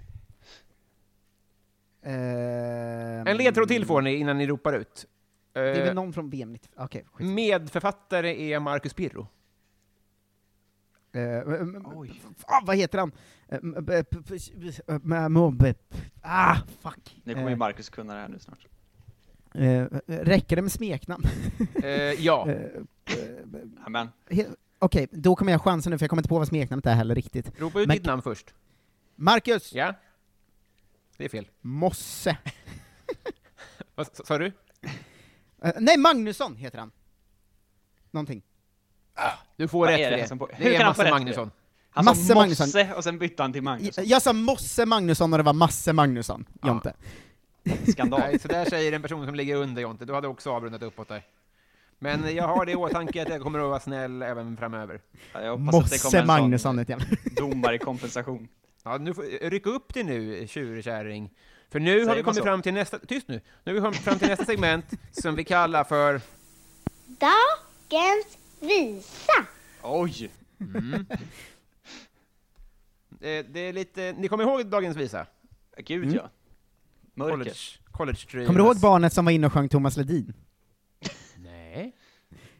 [2.03, 5.05] Ehm, En ledtråd till får ni innan ni ropar ut.
[5.53, 7.27] Det är Eh, väl någon från VM 90, okej, skit.
[7.27, 9.27] medförfattare är Marcus Pirro.
[11.11, 11.21] Eh,
[11.95, 12.21] Oj.
[12.45, 13.11] ah, vad heter han?
[13.47, 13.59] Eh,
[13.95, 14.05] eh,
[16.21, 17.21] Ah, fuck.
[17.23, 18.67] Nu kommer ju Eh, Marcus kunna det här nu snart.
[19.53, 19.85] eh,
[20.23, 21.23] räcker det med smeknamn?
[21.83, 22.47] Eh, ja.
[23.05, 24.07] Eh, Amen.
[24.79, 27.15] Okej, då kommer jag chansa nu för jag kommer inte på vad smeknamnet är heller
[27.15, 27.61] riktigt.
[27.61, 28.53] Ropa ut Men- ditt namn först.
[29.15, 29.93] Marcus Ja?
[31.23, 31.47] Det är fel.
[31.61, 32.37] Mosse.
[33.95, 34.51] Vad sa du?
[35.63, 36.91] Eh, nej, Magnusson heter han.
[38.11, 38.41] Någonting.
[39.57, 40.37] Du får Vad rätt är för det det.
[40.37, 41.51] på- Det är Masse Magnusson.
[41.89, 42.65] Han Masse sa Magnusson.
[42.67, 44.03] Mosse och sen bytte han till Magnusson.
[44.03, 46.67] Jag, jag sa Mosse Magnusson och det var Masse Magnusson, Ja.
[46.67, 46.93] Jonte.
[47.91, 48.19] Skandal.
[48.19, 50.05] Nej, så där säger en person som ligger under Jonte.
[50.05, 51.23] Du hade också avrundat uppåt där.
[51.99, 55.01] Men jag har det i åtanke att jag kommer att vara snäll även framöver.
[55.33, 57.01] Ja, jag hoppas att det kommer Mosse en Magnusson heter jag.
[57.37, 58.47] sån domare i kompensation.
[58.83, 61.33] Ja, nu får, ryck upp det nu, tjurkärring.
[61.69, 62.43] För nu har Säger vi man kommit så?
[62.43, 62.99] fram till nästa...
[62.99, 63.41] Tyst nu!
[63.63, 66.21] Nu har vi kommit fram till nästa segment som vi kallar för...
[67.07, 69.45] Dagens visa.
[69.83, 70.31] Oj!
[70.59, 71.05] Mm.
[73.21, 74.13] Eh, Det är lite...
[74.17, 75.25] Ni kommer ihåg dagens visa?
[75.77, 76.15] Gud Mm.
[76.15, 76.29] ja.
[77.13, 77.35] Mörker.
[77.35, 77.55] College,
[78.27, 78.45] college.
[78.45, 80.33] Kommer du ihåg barnet som var inne och sjöng Thomas Ledin?
[81.37, 81.95] Nej.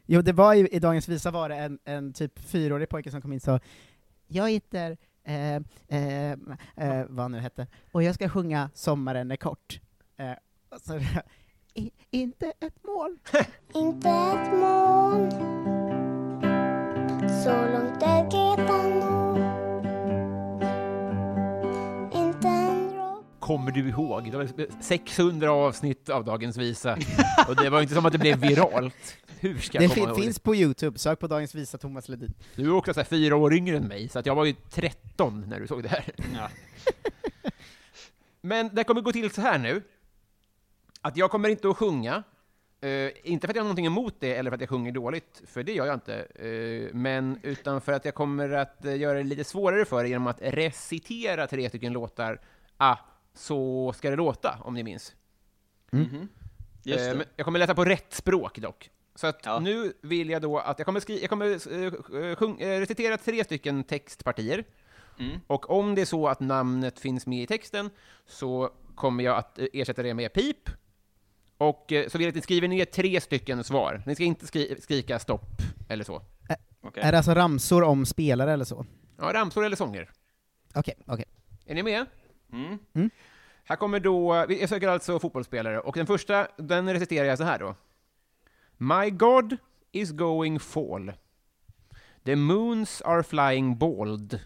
[0.06, 3.22] Jo, det var i, i Dagens Visa var det en, en typ fyraårig pojke som
[3.22, 3.60] kom in och sa
[4.26, 5.54] Jag heter, eh,
[5.88, 6.32] eh,
[6.76, 9.80] eh, vad nu hette, och jag ska sjunga Sommaren är kort.
[10.16, 10.32] Eh,
[10.80, 11.00] så,
[11.74, 13.18] I, inte ett mål.
[13.74, 15.30] Inte ett moln.
[17.44, 18.43] Så långt det
[23.44, 24.30] Kommer du ihåg?
[24.30, 26.92] Det var 600 avsnitt av dagens visa.
[27.48, 29.16] Och det var inte som att det blev viralt.
[29.40, 32.34] Hur ska Det jag komma ihåg finns på Youtube, sök på Dagens Visa Thomas Ledin.
[32.56, 34.54] Du är också så här fyra år yngre än mig, så att jag var ju
[34.70, 36.04] 13 när du såg det här.
[36.34, 36.48] Ja.
[38.40, 39.82] Men det kommer gå till så här nu,
[41.00, 42.22] att jag kommer inte att sjunga,
[42.80, 45.42] Eh, inte för att jag har någonting emot det eller för att jag sjunger dåligt,
[45.46, 46.14] för det gör jag inte.
[46.34, 50.08] Eh, men utan för att jag kommer att eh, göra det lite svårare för er
[50.08, 52.40] genom att recitera tre stycken låtar.
[52.76, 52.96] Ah,
[53.34, 55.14] så ska det låta, om ni minns.
[55.90, 56.28] Mhm.
[56.82, 58.90] Just Eh, jag kommer läsa på rätt språk dock.
[59.14, 62.78] Så att nu vill jag då att jag kommer, skri- jag kommer eh, sjung- eh,
[62.80, 64.64] recitera tre stycken textpartier.
[65.18, 65.40] Mm.
[65.46, 67.90] Och om det är så att namnet finns med i texten
[68.26, 70.70] så kommer jag att eh, ersätta det med pip.
[71.58, 74.02] Och så vill jag att ni skriver ner tre stycken svar.
[74.06, 75.50] Ni ska inte skri- skrika stopp
[75.88, 76.22] eller så.
[76.94, 78.86] Är det alltså ramsor om spelare eller så?
[79.18, 80.10] Ja, ramsor eller sånger.
[80.74, 81.24] Okej, okej.
[81.66, 82.06] Är ni med?
[82.52, 82.78] Mm.
[82.92, 83.10] Mm.
[83.64, 87.44] Här kommer då, vi- jag söker alltså fotbollsspelare, och den första, den reciterar jag så
[87.44, 87.74] här då.
[88.76, 89.56] My God
[89.92, 91.12] is going fall.
[92.24, 94.40] The moons are flying bald.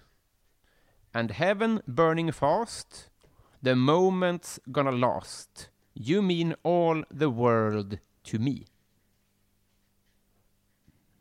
[1.12, 3.10] And heaven burning fast.
[3.64, 5.70] The moment's gonna last.
[5.94, 8.64] You mean all the world to me.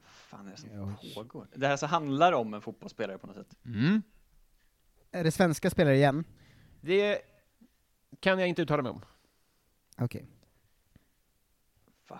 [0.03, 1.47] fan är det som pågår?
[1.55, 3.55] Det här så handlar om en fotbollsspelare på något sätt.
[3.65, 4.01] Mm.
[5.11, 6.23] Är det svenska spelare igen?
[6.87, 7.21] Det
[8.19, 9.01] kan jag inte uttala mig om.
[9.97, 10.25] Okej.
[12.07, 12.19] Vad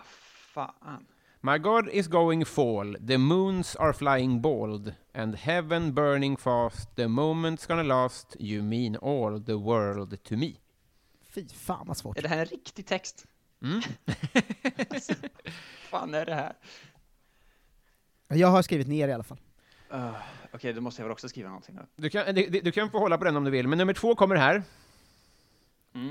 [0.54, 1.06] fan?
[1.40, 7.06] My God is going fall, the moons are flying bald, and heaven burning fast, the
[7.06, 10.52] moment's gonna last, you mean all the world to me.
[11.20, 12.18] Fy fan vad svårt.
[12.18, 13.26] Är det här en riktig text?
[13.62, 13.80] Mm.
[14.90, 15.14] alltså,
[15.90, 16.56] fan är det här?
[18.28, 19.40] Jag har skrivit ner i alla fall.
[19.92, 20.12] Uh,
[20.52, 21.82] Okej, då måste jag väl också skriva någonting då.
[21.96, 24.14] Du kan, du, du kan få hålla på den om du vill, men nummer två
[24.14, 24.62] kommer här.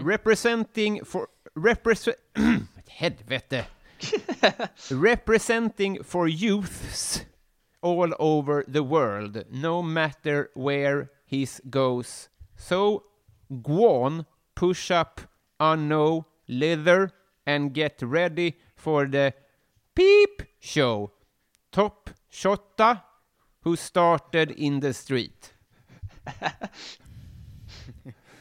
[0.04, 1.28] Representing for...
[1.56, 2.18] Represent...
[2.88, 3.66] Helvete!
[4.92, 7.22] Representing for youths
[7.82, 12.30] all over the world, no matter where his goes.
[12.58, 13.04] So,
[13.50, 15.22] go on, push up,
[15.60, 17.12] unknow, leather,
[17.46, 19.34] and get ready for the
[19.96, 21.12] peep show.
[21.72, 23.02] Top shotta
[23.68, 25.54] who started in the street.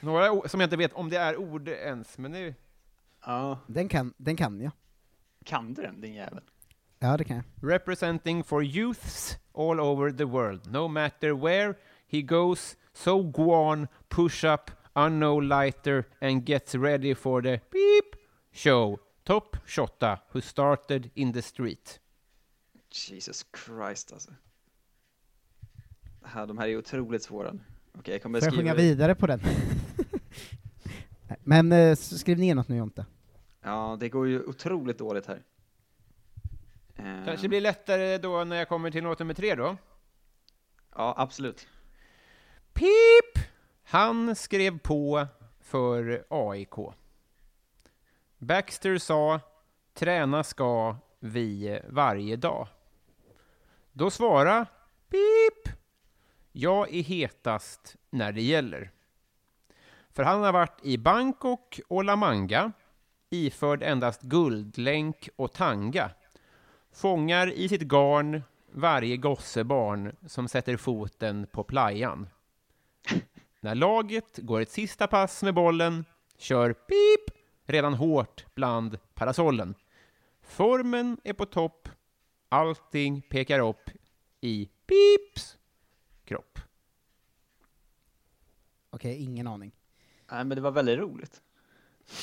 [0.00, 2.54] Några som jag inte vet om det är ord ens, men nu...
[3.24, 3.58] Ja.
[3.66, 4.72] Den kan, den kan jag.
[5.44, 6.42] Kan du den, din jävel?
[6.98, 7.72] Ja, det kan jag.
[7.72, 11.74] Representing for youths all over the world, no matter where
[12.06, 18.16] he goes, so go on, push up, unknow lighter, and gets ready for the beep
[18.52, 18.98] show.
[19.24, 21.98] Top shotta who started in the street.
[22.90, 24.32] Jesus Christ alltså.
[26.26, 27.54] Här, de här är otroligt svåra.
[27.98, 29.40] Okej, jag kommer Får jag sjunga vidare på den?
[31.44, 33.06] Men eh, skriv ner något nu Jonte.
[33.62, 35.42] Ja, det går ju otroligt dåligt här.
[36.96, 39.76] Eh, Kanske blir lättare då när jag kommer till låt nummer tre då.
[40.94, 41.68] Ja, absolut.
[42.72, 43.44] Pip!
[43.84, 45.26] Han skrev på
[45.60, 46.74] för AIK.
[48.38, 49.40] Baxter sa
[49.94, 52.68] träna ska vi varje dag.
[53.92, 54.66] Då svara
[55.08, 55.76] pip!
[56.58, 58.90] Jag är hetast när det gäller.
[60.10, 62.72] För han har varit i Bangkok och La Manga,
[63.30, 66.10] iförd endast guldlänk och tanga.
[66.92, 68.42] Fångar i sitt garn
[68.72, 72.28] varje gossebarn som sätter foten på playan.
[73.60, 76.04] När laget går ett sista pass med bollen
[76.38, 79.74] kör pip redan hårt bland parasollen.
[80.42, 81.88] Formen är på topp,
[82.48, 83.90] allting pekar upp
[84.40, 85.56] i pips
[86.26, 86.58] kropp.
[88.90, 89.72] Okej, ingen aning.
[90.30, 91.42] Nej, men det var väldigt roligt.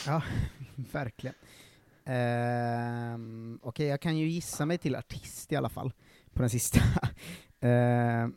[0.06, 0.24] Ja,
[0.76, 1.36] verkligen.
[2.06, 5.94] Ehm, Okej, jag kan ju gissa mig till artist i alla fall,
[6.34, 6.80] på den sista.
[7.60, 8.36] Ehm,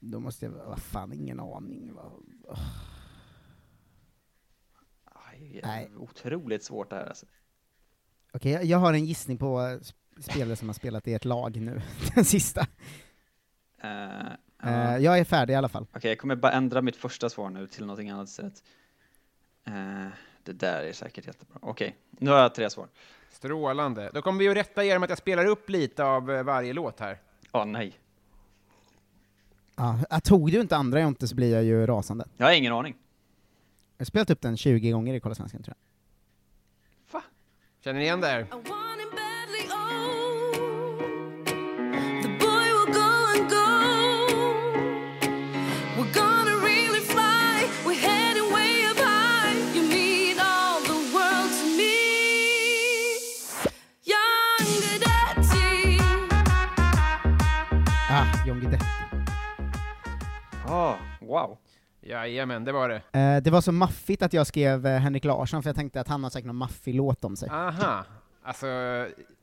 [0.00, 1.92] då måste jag, vad fan, ingen aning.
[1.94, 2.22] Vad-
[5.04, 5.90] Aj, Nej.
[5.96, 7.26] Otroligt svårt det här alltså.
[8.32, 11.24] Okej, jag- jag har en gissning på eh, sp- spelare som har spelat i ett
[11.24, 11.82] lag nu,
[12.14, 12.66] den sista.
[13.78, 15.86] Eh, Eh, jag är färdig i alla fall.
[15.92, 18.62] Okej, jag kommer bara ändra mitt första svar nu till någonting annat istället.
[19.66, 20.06] Eh,
[20.42, 21.58] det där är säkert jättebra.
[21.62, 22.86] Okej, nu har jag tre svar.
[23.30, 24.10] Strålande.
[24.14, 27.00] Då kommer vi att rätta genom att jag spelar upp lite av eh, varje låt
[27.00, 27.18] här.
[27.52, 27.98] Ja, nej.
[30.10, 32.24] Ja, tog du inte andra Jonte så blir jag ju rasande.
[32.36, 32.96] Jag har ingen aning.
[33.96, 35.90] Jag har spelat upp den 20 gånger i Kolla Svenskan tror jag.
[37.84, 38.46] Känner ni igen det här?
[58.50, 58.84] John Guidetti.
[60.66, 61.58] Ah, wow.
[62.00, 63.02] Jajamän, det var det.
[63.18, 66.08] Eh, det var så maffigt att jag skrev eh, Henrik Larsson, för jag tänkte att
[66.08, 67.48] han har säkert någon maffig låt om sig.
[67.50, 68.04] Aha.
[68.42, 68.66] Alltså,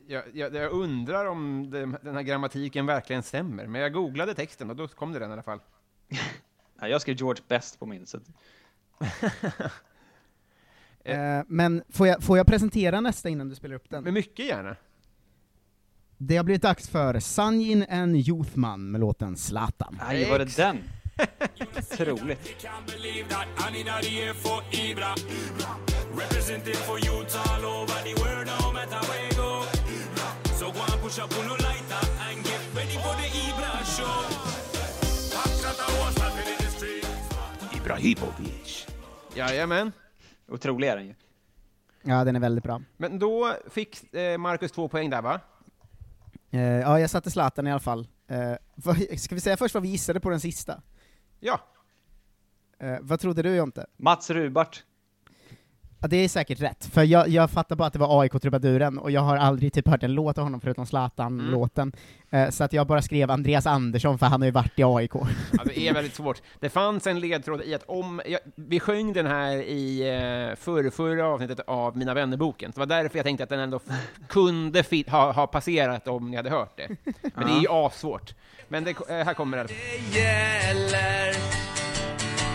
[0.07, 4.69] jag, jag, jag undrar om det, den här grammatiken verkligen stämmer, men jag googlade texten
[4.69, 5.59] och då kom det den i alla fall.
[6.79, 8.19] Ja, jag skrev George Best på min, så.
[11.03, 14.03] Eh, men får jag, får jag presentera nästa innan du spelar upp den?
[14.03, 14.75] Men mycket gärna.
[16.19, 19.99] Det har blivit dags för Sanjin and Youthman med låten Zlatan.
[20.07, 20.77] Nej, var det den?
[21.77, 22.65] Otroligt.
[37.75, 38.87] Ibrahimovic.
[39.35, 39.91] Jajamän.
[40.47, 41.15] Otrolig är den ju.
[42.01, 42.81] Ja, den är väldigt bra.
[42.97, 45.39] Men då fick eh, Marcus två poäng där va?
[46.51, 48.07] Eh, ja, jag satte Zlatan i alla fall.
[48.27, 50.81] Eh, vad, ska vi säga först vad vi gissade på den sista?
[51.39, 51.59] Ja.
[52.79, 53.85] Eh, vad trodde du Jonte?
[53.97, 54.83] Mats Rubart.
[56.01, 59.11] Ja, det är säkert rätt, för jag, jag fattar bara att det var AIK-trubaduren, och
[59.11, 61.91] jag har aldrig typ hört en låt av honom förutom Zlatan-låten.
[62.29, 65.11] Eh, så att jag bara skrev Andreas Andersson, för han har ju varit i AIK.
[65.13, 66.41] Ja, det är väldigt svårt.
[66.59, 70.91] Det fanns en ledtråd i att om, ja, vi sjöng den här i eh, förra,
[70.91, 73.79] förra avsnittet av Mina vännerboken, så det var därför jag tänkte att den ändå
[74.27, 76.87] kunde ha, ha passerat om ni hade hört det.
[77.35, 78.33] Men det är ju assvårt.
[78.67, 79.67] Men det, eh, här kommer det.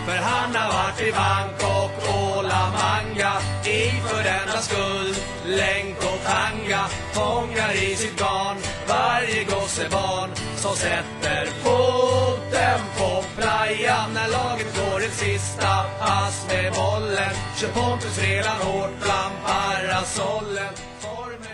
[0.05, 3.33] För han har varit i Bangkok, Åla Manga.
[3.65, 6.85] I för enda skull, länk och tanga.
[7.13, 14.13] Fångar i sitt garn varje gossebarn Som sätter foten på playan.
[14.13, 17.33] När laget går ett sista pass med bollen.
[17.57, 20.73] Kör Pontus redan hårt bland parasollen.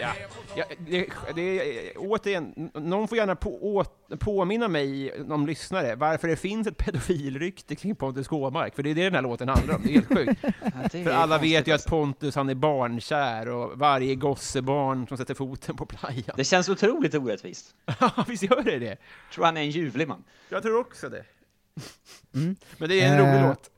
[0.02, 0.38] Ja.
[0.60, 3.84] Ja, det, det är, återigen, någon får gärna på, å,
[4.19, 8.95] påminna mig, de lyssnare, varför det finns ett pedofilrykte kring Pontus Gåmark, för det är
[8.95, 10.43] det den här låten handlar om, det är helt sjukt.
[10.93, 15.34] är för alla vet ju att Pontus, han är barnkär, och varje gossebarn som sätter
[15.34, 16.36] foten på playan.
[16.36, 17.76] Det känns otroligt orättvist.
[18.00, 18.98] Ja, visst gör det det?
[19.34, 20.24] Tror han är en ljuvlig man.
[20.50, 21.24] Jag tror också det.
[22.36, 22.56] Mm.
[22.78, 23.69] Men det är en rolig Eh, låt.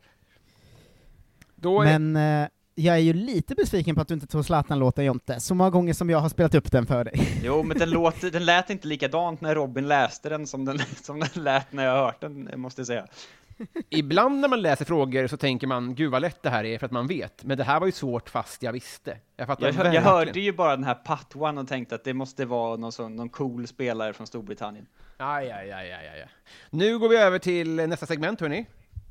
[1.56, 5.06] Då är, Men eh, jag är ju lite besviken på att du inte tog Zlatan-låten
[5.06, 7.40] Jonte, så många gånger som jag har spelat upp den för dig.
[7.44, 11.20] Jo, men den, låter, den lät inte likadant när Robin läste den som den, som
[11.20, 13.08] den lät när jag hört den, måste jag säga.
[13.90, 16.86] Ibland när man läser frågor så tänker man, gud vad lätt det här är, för
[16.86, 17.44] att man vet.
[17.44, 19.18] Men det här var ju svårt fast jag visste.
[19.38, 22.14] Jag fattar Jag, hör- jag hörde ju bara den här Patuan och tänkte att det
[22.14, 24.86] måste vara någon, sån, någon cool spelare från Storbritannien.
[25.18, 26.28] Aj, aj, aj, aj, aj.
[26.70, 28.66] Nu går vi över till nästa segment, hörni.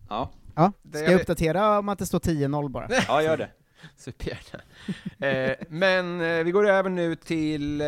[0.09, 0.31] Ja.
[0.61, 2.89] Ja, Det ska är- jag uppdatera om att det står 10-0 bara?
[3.09, 3.51] Ja, gör det.
[3.97, 4.63] Supergärna.
[5.27, 7.87] eh, men eh, vi går över nu till eh,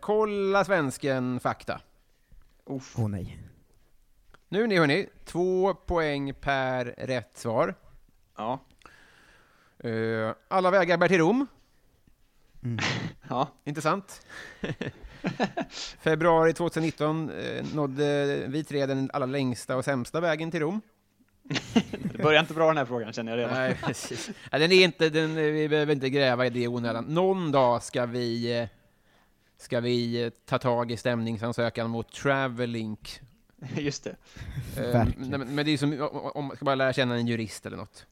[0.00, 1.80] Kolla Svensken Fakta.
[2.64, 3.38] Åh oh, nej.
[4.48, 7.74] Nu ni hörni, två poäng per rätt svar.
[8.36, 8.58] Ja.
[9.78, 11.46] Eh, alla vägar bär till Rom.
[13.28, 13.48] Ja.
[13.64, 14.26] Intressant.
[16.00, 20.80] Februari 2019 eh, nådde vi tre den allra längsta och sämsta vägen till Rom.
[22.12, 23.54] Det börjar inte bra den här frågan känner jag redan.
[23.54, 24.30] Nej, precis.
[24.50, 27.04] Ja, den är inte, den, vi behöver inte gräva i det onödan.
[27.04, 28.68] Någon dag ska vi, eh,
[29.58, 33.20] ska vi eh, ta tag i stämningsansökan mot Travelink.
[33.76, 34.16] Just det.
[34.76, 37.66] Eh, men, men det är som om om man ska bara lära känna en jurist
[37.66, 38.06] eller något.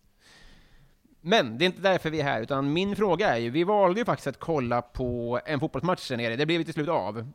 [1.21, 4.01] Men det är inte därför vi är här, utan min fråga är ju, vi valde
[4.01, 7.33] ju faktiskt att kolla på en fotbollsmatch där nere, det blev vi till slut av.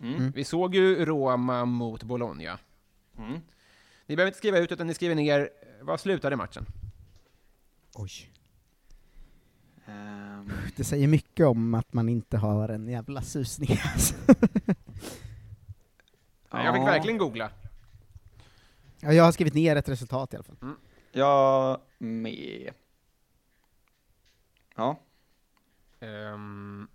[0.00, 0.30] Mm.
[0.30, 2.58] Vi såg ju Roma mot Bologna.
[3.18, 3.40] Mm.
[4.06, 6.66] Ni behöver inte skriva ut, utan ni skriver ner, eh, vad slutade matchen?
[7.94, 8.10] Oj.
[9.86, 14.14] Ehm, Det säger mycket om att man inte har en jävla susning alltså.
[16.50, 16.64] Ja.
[16.64, 17.50] Jag fick verkligen googla.
[19.00, 20.74] Ja, jag har skrivit ner ett resultat i alla fall.
[21.12, 22.72] jag med.
[24.76, 25.00] Ja.
[26.00, 26.88] Ehm,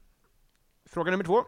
[0.86, 1.43] fråga nummer två.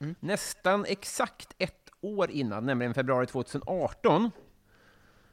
[0.00, 0.14] Mm.
[0.20, 4.30] Nästan exakt ett år innan, nämligen februari 2018,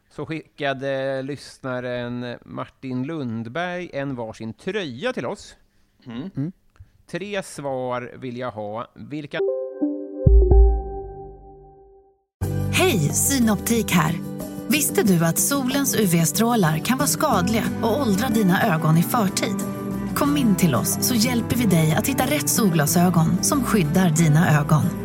[0.09, 5.55] så skickade lyssnaren Martin Lundberg en varsin tröja till oss.
[6.05, 6.29] Mm.
[6.35, 6.51] Mm.
[7.07, 8.91] Tre svar vill jag ha.
[8.95, 9.39] Vilka...
[12.71, 14.15] Hej, Synoptik här.
[14.67, 19.55] Visste du att solens UV-strålar kan vara skadliga och åldra dina ögon i förtid?
[20.15, 24.59] Kom in till oss så hjälper vi dig att hitta rätt solglasögon som skyddar dina
[24.59, 25.04] ögon.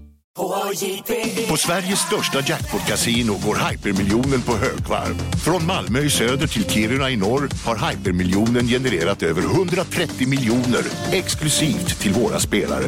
[1.49, 5.15] På Sveriges största jackpot-kasino går hypermiljonen på högvarv.
[5.45, 11.99] Från Malmö i söder till Kiruna i norr har hypermiljonen genererat över 130 miljoner exklusivt
[12.01, 12.85] till våra spelare.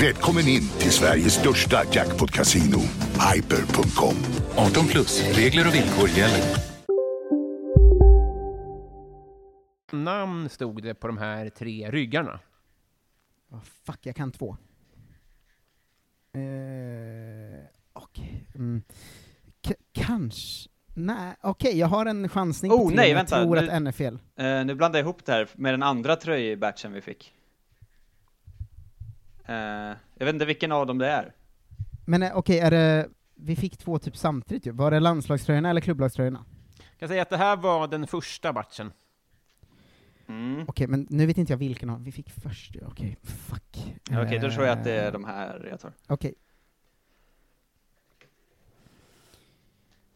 [0.00, 2.80] Välkommen in till Sveriges största jackpot-kasino,
[3.34, 4.16] hyper.com.
[4.56, 6.72] 18 plus, regler och villkor gäller.
[9.92, 12.40] namn stod det på de här tre ryggarna?
[13.50, 14.56] Oh, fuck, jag kan två.
[16.34, 18.46] Eh, Okej.
[18.54, 18.82] Mm.
[19.66, 20.68] K- kanske...
[20.94, 23.36] Nej, okej, jag har en chansning Oh tre, nej, men vänta.
[23.38, 24.18] jag tror nu, att en är fel.
[24.36, 27.34] Eh, nu blandar jag ihop det här med den andra tröjbatchen vi fick.
[29.46, 29.54] Eh,
[30.14, 31.32] jag vet inte vilken av dem det är.
[32.06, 33.08] Men eh, okej, är det...
[33.34, 34.70] Vi fick två typ samtidigt ju.
[34.70, 36.44] Var det landslagströjorna eller klubblagströjorna?
[36.78, 38.92] Jag kan säga att det här var den första matchen.
[40.28, 40.64] Mm.
[40.68, 42.76] Okej, men nu vet inte jag vilken av vi fick först.
[42.82, 43.96] Okej, fuck.
[44.10, 45.92] Okej, då tror jag att det är Eh, de här jag tar.
[46.06, 46.34] Okej.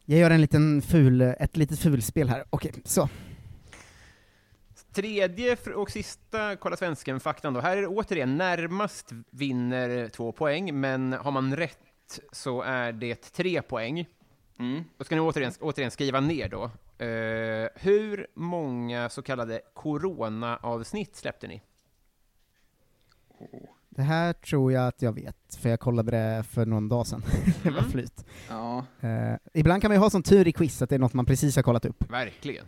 [0.04, 2.44] Jag gör en liten ful, ett litet fulspel här.
[2.50, 3.08] Okej, så.
[4.92, 7.60] Tredje och sista Kolla Svensken-faktan då.
[7.60, 13.32] Här är det återigen närmast vinner två poäng, men har man rätt så är det
[13.32, 14.06] tre poäng.
[14.58, 14.84] Mm.
[14.96, 16.70] Då ska ni återigen, återigen skriva ner då.
[16.98, 21.62] Eh, hur många så kallade corona-avsnitt släppte ni?
[23.88, 27.22] Det här tror jag att jag vet, för jag kollade det för någon dag sedan.
[27.62, 27.90] det var Mm.
[27.90, 28.24] flyt.
[28.48, 28.84] Ja.
[29.00, 31.26] Eh, ibland kan man ju ha sån tur i quiz att det är något man
[31.26, 32.10] precis har kollat upp.
[32.10, 32.66] Verkligen.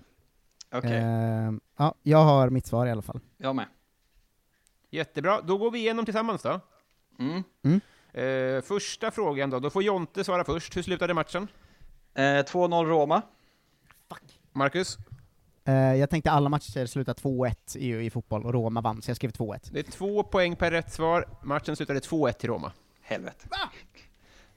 [0.73, 3.21] Okej, Eh, ja, jag har mitt svar i alla fall.
[3.37, 3.67] jag med.
[4.91, 6.61] Jättebra, då går vi igenom tillsammans då.
[7.19, 7.43] Mm.
[7.63, 7.81] Mm.
[8.13, 10.77] Eh, första frågan då, då får Jonte svara först.
[10.77, 11.49] Hur slutade matchen?
[12.15, 13.23] Eh, 2-0 Roma.
[14.53, 14.99] Marcus?
[15.65, 19.17] Eh, jag tänkte alla matcher slutar 2-1 i, i fotboll, och Roma vann, så jag
[19.17, 19.69] skrev 2-1.
[19.73, 21.29] Det är två poäng per rätt svar.
[21.43, 22.73] Matchen slutade 2-1 till Roma.
[23.03, 23.49] Helvete.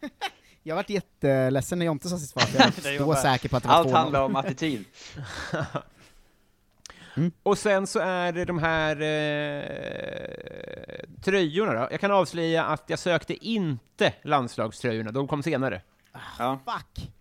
[0.64, 2.44] Jag vart jätteledsen när Jonte sa sitt svar,
[2.92, 3.94] jag var så säker på att det var Allt 2-0.
[3.94, 4.86] handlar om attityd.
[7.44, 9.64] Och sen så är det de här eh,
[11.24, 11.88] tröjorna då.
[11.92, 15.82] Jag kan avslöja att jag sökte inte landslagströjorna, de kom senare.
[16.40, 16.60] Ja.
[16.66, 17.12] Fuck!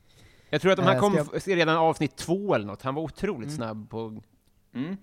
[0.51, 2.83] Jag tror att de här Eh, kom f- redan avsnitt två eller något.
[2.83, 3.57] Han var otroligt Mm.
[3.57, 4.23] snabb på...
[4.75, 4.97] Mm.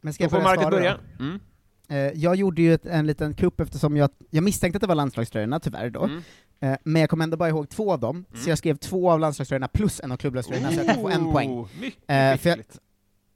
[0.00, 0.98] Men ska Då jag får börja Marcus börja.
[1.18, 1.40] Mm.
[1.88, 4.94] Eh, jag gjorde ju ett, en liten kupp eftersom jag, jag misstänkte att det var
[4.94, 6.04] landslagströjorna, tyvärr då.
[6.04, 6.22] Mm.
[6.60, 9.20] Eh, men jag kom ändå bara ihåg två av dem, så jag skrev två av
[9.20, 11.50] landslagströjorna plus en av klubblagströjorna, så jag kan få en poäng.
[11.50, 12.58] Oh, Mycket Eh, för jag,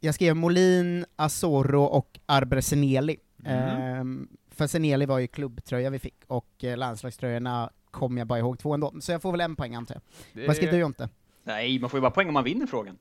[0.01, 3.17] jag skrev Molin, Asoro och Arber Seneli.
[3.45, 3.63] Mm.
[3.83, 8.75] Ehm, för Seneli var ju klubbtröja vi fick, och landslagströjorna kom jag bara ihåg två
[8.75, 10.03] ändå, så jag får väl en poäng antar jag.
[10.43, 11.09] Det- Vad skrev du Jonte?
[11.49, 12.99] Nej, man får ju bara poäng om man vinner frågan.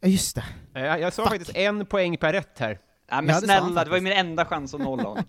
[0.00, 0.44] Ja just det.
[0.74, 2.78] Eh, Jag, jag sa faktiskt en poäng per rätt här.
[3.08, 5.24] Ja, men det han snälla, det var ju min enda chans att nolla honom.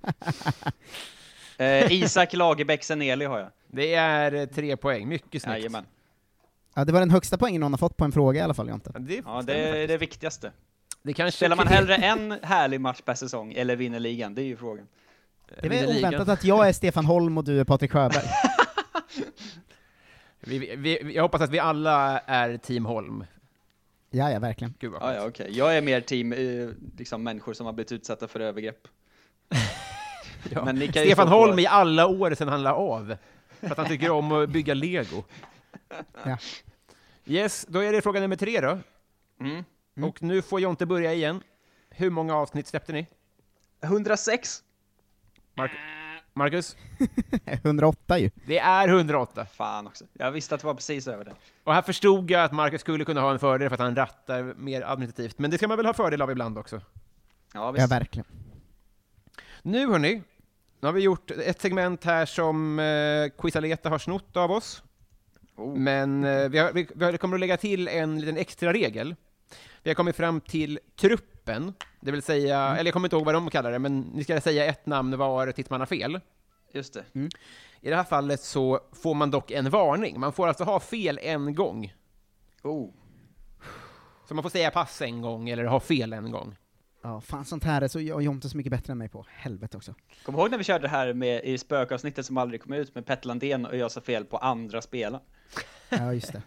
[1.58, 3.50] eh, Isak Lagerbäck Seneli har jag.
[3.68, 5.58] Det är eh, tre poäng, mycket snyggt.
[5.58, 5.86] Jajamän.
[6.76, 8.70] Ja, det var den högsta poängen någon har fått på en fråga i alla fall
[8.70, 8.92] Jonte.
[9.00, 9.88] Det, Ja, det är faktiskt.
[9.88, 10.52] det viktigaste.
[11.04, 14.36] det kanske Spelar man hellre en härlig match per säsong eller vinner ligan?
[14.36, 14.88] Det är ju frågan.
[15.62, 18.24] Det är väl oväntat att jag är Stefan Holm och du är Patrik Sjöberg.
[20.40, 23.26] Vi, vi, jag hoppas att vi alla är Team Holm.
[24.10, 24.74] ja, ja, verkligen.
[24.80, 25.58] Gud vad Ja, ja, okej.
[25.58, 28.88] Jag är mer team, eh, liksom människor som har blivit utsatta för övergrepp.
[30.52, 30.66] Ja.
[30.66, 33.16] Men ni kan ju Stefan få på- Holm i alla år sedan han la av.
[33.60, 35.24] För att han tycker om att bygga lego.
[36.24, 36.38] Ja.
[37.26, 38.80] Yes, då är det fråga nummer tre då.
[39.40, 39.64] Mm.
[40.10, 41.44] Och nu får Jonte börja igen.
[41.90, 43.08] Hur många avsnitt släppte ni?
[43.82, 44.64] 106?
[45.54, 45.72] Mark
[46.40, 46.78] Marcus?
[47.46, 48.32] 108 ju.
[48.46, 49.46] Det är 108.
[49.46, 50.06] Fan också.
[50.14, 51.34] Jag visste att det var precis över det.
[51.64, 54.54] Och här förstod jag att Marcus skulle kunna ha en fördel för att han rattar
[54.58, 55.40] mer administrativt.
[55.40, 56.76] Men det ska man väl ha fördel av ibland också.
[56.76, 56.82] Ja,
[57.54, 57.92] Ja, visst.
[57.92, 58.26] verkligen.
[59.62, 60.22] Nu hörni,
[60.80, 64.84] nu har vi gjort ett segment här som eh, Quizaleta har snott av oss.
[65.56, 65.76] Oh.
[65.76, 69.16] Men eh, vi, har, vi, vi kommer att lägga till en liten extra regel.
[69.84, 70.80] Vi har kommit fram till
[71.50, 74.24] truppen, det vill säga, eller jag kommer inte ihåg vad de kallar det, men ni
[74.24, 76.20] ska säga ett namn var tills man har fel.
[76.72, 77.04] Just det.
[77.82, 80.20] I det här fallet så får man dock en varning.
[80.20, 81.94] Man får alltså ha fel en gång.
[82.64, 82.90] Oh.
[84.28, 86.56] Så man får säga pass en gång, eller ha fel en gång.
[87.02, 89.26] Ja, fan sånt här är så jag och Jonte så mycket bättre än mig på.
[89.30, 89.96] Helvete också.
[90.26, 93.06] Kom ihåg när vi körde det här med, i spökavsnittet som aldrig kom ut med
[93.06, 95.22] Petter Landén och jag sa fel på andra spelare.
[95.90, 96.42] Ja, just det.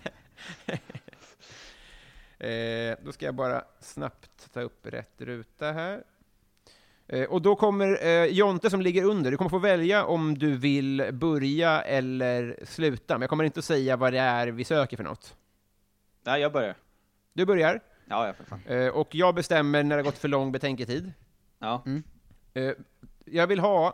[2.43, 6.03] Eh, då ska jag bara snabbt ta upp rätt ruta här.
[7.09, 10.57] Eh, och då kommer eh, Jonte som ligger under, du kommer få välja om du
[10.57, 14.97] vill börja eller sluta, men jag kommer inte att säga vad det är vi söker
[14.97, 15.37] för något.
[16.25, 16.77] Nej, jag börjar.
[17.33, 18.61] Du börjar, Ja, ja, för fan.
[18.67, 21.13] eh, och jag bestämmer när det har gått för lång betänketid.
[21.59, 21.85] Ja.
[22.55, 22.73] Eh,
[23.25, 23.87] jag vill ha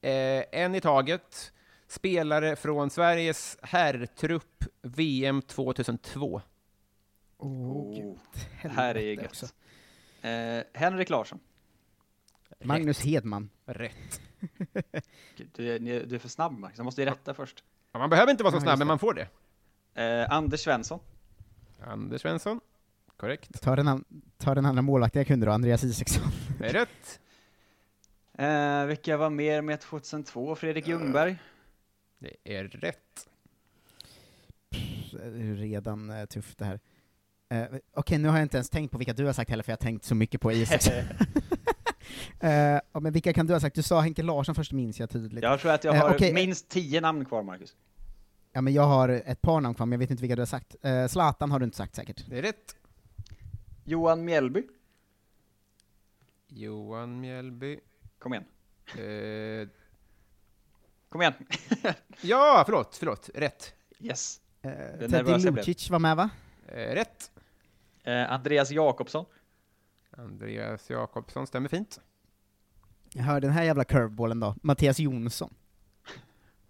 [0.00, 1.52] eh, en i taget,
[1.88, 6.42] Spelare från Sveriges herrtrupp VM 2002.
[7.40, 8.18] Oh,
[8.62, 9.30] det här är helvete gött.
[9.30, 9.46] också.
[10.26, 11.40] Eh, Henrik Larsson.
[12.64, 13.50] Magnus Hedman.
[13.66, 14.20] Rätt.
[15.36, 17.64] Gud, Du, är- du är för snabb Max, jag måste ju rätta först.
[17.92, 19.28] Ja, man behöver inte vara så Ja, snabb, men man får det.
[20.02, 21.00] Eh, Anders Svensson.
[21.80, 22.60] Anders Svensson.
[23.16, 23.62] Korrekt.
[23.62, 24.04] Ta den, an-
[24.38, 26.22] ta den andra målvakten jag kunde då, Andreas Isaksson.
[26.58, 27.20] Det är rätt.
[28.38, 30.54] Eh, vilka var mer med 2002?
[30.54, 31.36] Fredrik Ljungberg.
[32.18, 33.28] Det är rätt.
[35.12, 36.80] Det är ju redan eh, tufft det här.
[37.50, 39.72] Eh, Okej, nu har jag inte ens tänkt på vilka du har sagt heller, för
[39.72, 40.94] jag har tänkt så mycket på Isaksson.
[42.44, 42.50] uh,
[42.92, 43.76] ja, men vilka kan du ha sagt?
[43.76, 45.42] Du sa Henke Larsson först, minns jag tydligt.
[45.42, 47.76] Jag tror att jag Eh, har okej, minst tio namn kvar, Marcus.
[48.52, 50.46] Ja, men jag har ett par namn kvar, men jag vet inte vilka du har
[50.46, 50.76] sagt.
[50.86, 52.24] Uh, Zlatan har du inte sagt säkert.
[52.28, 52.76] Det är rätt.
[53.84, 54.62] Johan Mjällby.
[56.48, 57.80] Johan Mjällby.
[58.18, 58.44] Kom igen.
[58.86, 59.68] Eh,
[61.08, 61.34] Kom igen.
[62.20, 63.30] ja, förlåt, förlåt.
[63.34, 63.74] Rätt.
[63.98, 64.40] Yes.
[64.64, 65.50] Uh, Teddy.
[65.50, 66.30] Lucic var med va?
[66.68, 67.30] Eh, rätt.
[68.02, 69.24] Eh, Andreas Jakobsson.
[70.10, 72.00] Andreas Jakobsson, stämmer fint.
[73.12, 74.54] Jag hör den här jävla curveballen då.
[74.62, 75.54] Mattias Jonsson.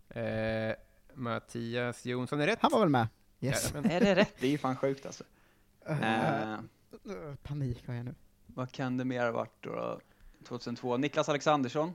[0.08, 0.74] Eh,
[1.14, 2.58] Mattias Jonsson är rätt.
[2.62, 3.08] Han var väl med?
[3.40, 3.64] Yes.
[3.74, 3.90] Jajamän.
[3.90, 4.34] Är det rätt?
[4.40, 5.24] Det är ju fan sjukt alltså.
[5.86, 6.58] Eh,
[7.04, 8.14] Uh, panik har jag nu.
[8.46, 10.00] vad kan det mer ha varit då, då?
[10.44, 10.96] 2002?
[10.96, 11.94] Niklas Alexandersson.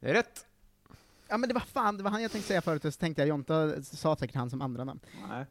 [0.00, 0.46] Det är rätt.
[1.28, 3.22] Ja men det var fan, det var han jag tänkte säga förut, och så tänkte
[3.22, 5.00] jag Jonta sa säkert han som andra namn.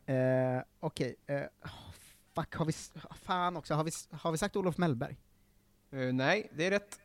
[0.05, 0.55] Nej.
[0.57, 1.88] Uh, Okej, eh, oh,
[2.39, 2.73] fuck, har vi,
[3.21, 5.17] fan också, har vi, har vi sagt Olof Mellberg?
[5.91, 6.99] Eh, nej, det är rätt.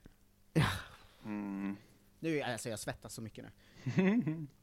[1.24, 1.76] Mm.
[2.20, 3.45] Nu, alltså jag svettas så mycket
[3.85, 4.47] nu.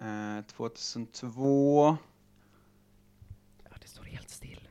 [0.00, 1.96] Eh, 2002.
[3.64, 4.68] Ja, det står helt still.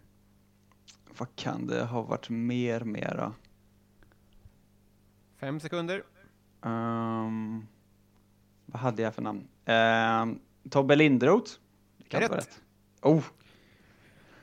[1.17, 3.33] Vad kan det ha varit mer mera?
[5.37, 6.03] Fem sekunder.
[6.61, 7.67] Um,
[8.65, 9.47] vad hade jag för namn?
[9.65, 11.51] Um, Tobbe Lindroth.
[11.97, 12.29] Det kan Rätt.
[12.29, 12.61] vara rätt.
[13.01, 13.23] Oh,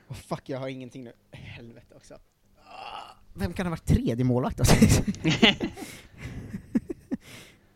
[0.09, 1.13] Oh, fuck, jag har ingenting nu.
[1.31, 2.15] Helvete också.
[2.65, 5.03] Ah, Vem kan ha varit tredje målvakt alltså?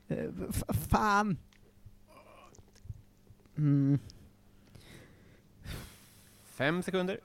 [0.09, 0.31] Eh,
[0.91, 1.37] fan!
[3.57, 3.99] Mm.
[6.45, 7.21] Fem sekunder.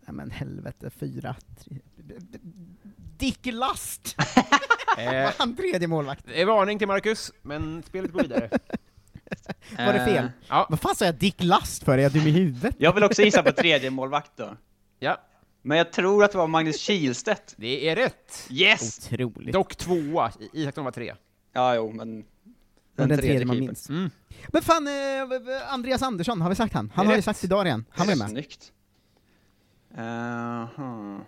[0.00, 1.80] Nej men helvete, fyra, tre...
[3.18, 4.16] Dick Last!
[4.98, 6.24] Eh, Var han tredje målvakt?
[6.26, 8.50] det är varning till Marcus, men spelet går vidare.
[9.78, 10.24] Var det fel?
[10.24, 10.66] Eh, Ja.
[10.70, 11.98] Vad fan sa jag Dick Last för?
[11.98, 12.74] Är jag dum i huvudet?
[12.78, 14.56] jag vill också gissa på tredje målvakt då.
[14.98, 15.20] Ja,
[15.62, 17.54] Men jag tror att det var Magnus Kihlstedt.
[17.56, 18.46] det är rätt.
[18.50, 18.98] Yes!
[19.12, 19.52] Otroligt.
[19.52, 20.32] Dock tvåa.
[20.40, 21.14] I- Isaksson var tre.
[21.52, 22.24] Ja, jo, men...
[22.96, 23.66] Men den tredje man keepern.
[23.66, 23.88] minns.
[23.88, 24.10] Mm.
[24.48, 26.92] Men fan, eh, Andreas Andersson, har vi sagt han?
[26.94, 27.24] Han har vi rätt.
[27.24, 27.84] sagt idag igen.
[27.90, 28.30] Han var ju med.
[28.30, 28.72] Snyggt.
[29.98, 31.18] Uh,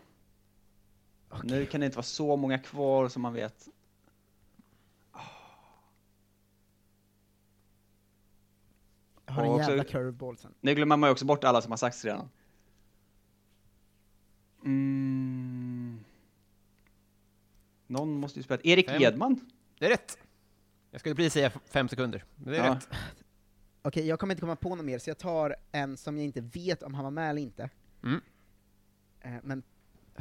[1.42, 3.68] Nu kan det inte vara så många kvar som man vet.
[9.26, 10.54] Har en Och också- jävla curveball sen.
[10.60, 12.28] Nu glömmer man ju också bort alla som har sagts redan.
[14.64, 16.04] Mm.
[17.86, 18.60] Någon måste ju spela.
[18.64, 19.02] Erik Fem.
[19.02, 19.40] Edman?
[19.78, 20.18] Det är rätt.
[20.90, 22.24] Jag skulle precis säga fem sekunder.
[22.36, 22.74] Men det är Ja.
[22.74, 22.88] rätt.
[23.82, 26.40] Okej, jag kommer inte komma på något mer, så jag tar en som jag inte
[26.40, 27.70] vet om han var med eller inte.
[28.02, 28.20] Mm.
[29.20, 29.62] Eh, men,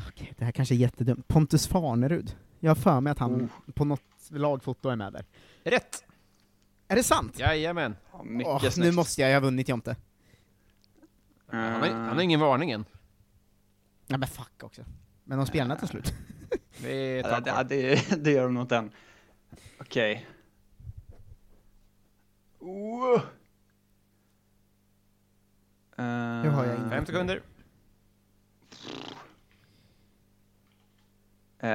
[0.08, 1.28] okej, det här kanske är jättedumt.
[1.28, 2.38] Pontus Farnerud.
[2.60, 5.26] Jag har för mig att han på något lagfoto är med där.
[5.64, 6.04] Rätt!
[6.94, 7.40] Är det sant?
[7.40, 7.96] Jajamän.
[8.12, 8.96] Ja, mycket Åh, nu snyggt.
[8.96, 9.96] måste jag, jag har vunnit Jonte.
[11.48, 12.86] Han har, han har ingen varning än.
[14.08, 14.82] Ja men fuck också.
[15.24, 16.14] Men de spelarna tar slut.
[16.78, 18.92] Det Ja, det, det, det gör de nog inte än.
[19.80, 20.28] Okej.
[22.60, 23.22] Oh.
[25.98, 26.90] Nu har jag inget.
[26.90, 27.42] Fem sekunder.
[31.64, 31.70] Uh,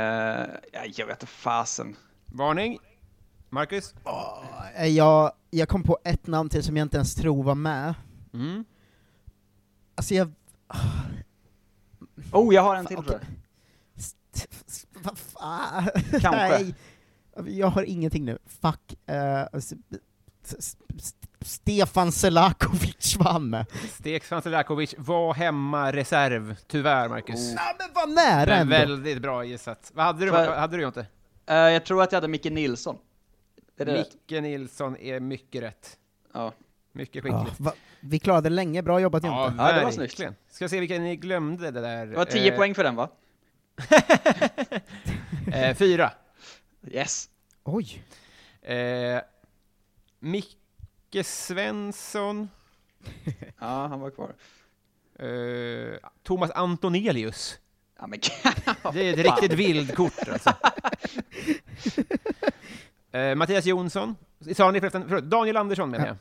[0.73, 1.97] ja, jag vet inte fasen.
[2.27, 2.79] Varning.
[3.51, 3.95] Marcus.
[4.77, 7.95] Eh, Jag, jag kom på ett namn till som jag inte ens tror var med.
[8.35, 8.65] Mm.
[9.95, 10.33] Alltså jag...
[12.33, 13.09] Oh, jag har en till Okej.
[13.09, 15.03] tror jag.
[15.03, 15.89] Vad fan?
[16.11, 16.31] Kanske.
[16.33, 16.75] Nej.
[17.47, 18.39] Jag har ingenting nu.
[18.47, 18.95] Fuck.
[19.53, 20.77] S-
[21.41, 23.67] Stefan Selakovic med.
[23.93, 27.55] Stefan Selakovic var hemma reserv, tyvärr Marcus.
[27.55, 28.71] Nej men vad nära Men ändå!
[28.77, 29.91] väldigt bra gissat.
[29.95, 31.07] Vad hade du, För- hade du Jonte?
[31.47, 32.97] Eh, jag tror att jag hade Micke Nilsson.
[33.81, 34.15] Är det rätt?
[34.29, 35.99] Micke Nilsson är mycket rätt.
[36.33, 36.53] Ja.
[36.93, 37.61] Mycket Ja, skickligt.
[37.61, 39.63] va, vi klarade länge, bra jobbat Ja, Jonte.
[39.63, 40.21] Ja, det var snyggt.
[40.51, 42.07] Ska se vilka ni glömde det där.
[42.07, 43.11] Det var 10 Eh, poäng för den va?
[45.53, 46.11] eh, fyra.
[46.91, 47.31] Yes.
[47.65, 48.03] Oj!
[48.63, 49.21] Eh,
[50.19, 52.49] Micke Svensson.
[53.61, 54.35] Ja, han var kvar.
[55.19, 57.59] Eh, Thomas Antonelius.
[57.99, 58.21] Ja, men
[58.93, 60.55] Det är ett riktigt vildkort alltså.
[63.13, 64.17] Eh, Mattias Jonsson,
[64.57, 66.17] sa ni förresten, förlåt, Daniel Andersson menar Ja.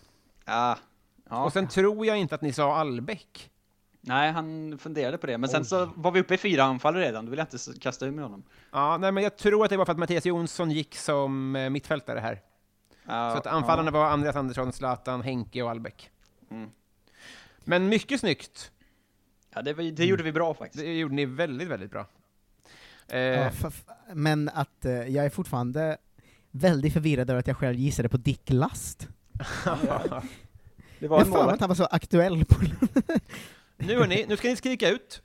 [0.45, 0.55] jag.
[0.55, 0.77] Ja.
[1.29, 1.43] ja.
[1.45, 3.51] Och sen tror jag inte att ni sa Albeck.
[4.01, 7.25] Nej, han funderade på det, men sen så var vi uppe i fyra anfall redan,
[7.25, 8.43] då vill jag inte kasta ur med honom.
[8.71, 11.69] Ja, nej, men jag tror att det var för att Mattias Jonsson gick som eh,
[11.69, 12.41] mittfältare här.
[13.05, 16.09] Ja, Så att anfallarna var Andreas Andersson, Zlatan, Henke och Albeck.
[16.51, 16.69] Mm.
[17.59, 18.71] Men mycket snyggt.
[19.53, 20.83] Ja, det, var, det gjorde vi bra faktiskt.
[20.83, 22.05] Det gjorde ni väldigt, väldigt bra.
[23.07, 23.51] Eh, Ja,
[24.13, 25.97] men att eh, jag är fortfarande
[26.57, 29.07] väldigt förvirrad över att jag själv gissade på Dick Last.
[30.99, 32.55] Det var jag mig att han var så aktuell på...
[33.77, 35.21] nu, hörni, nu ska ni skrika ut.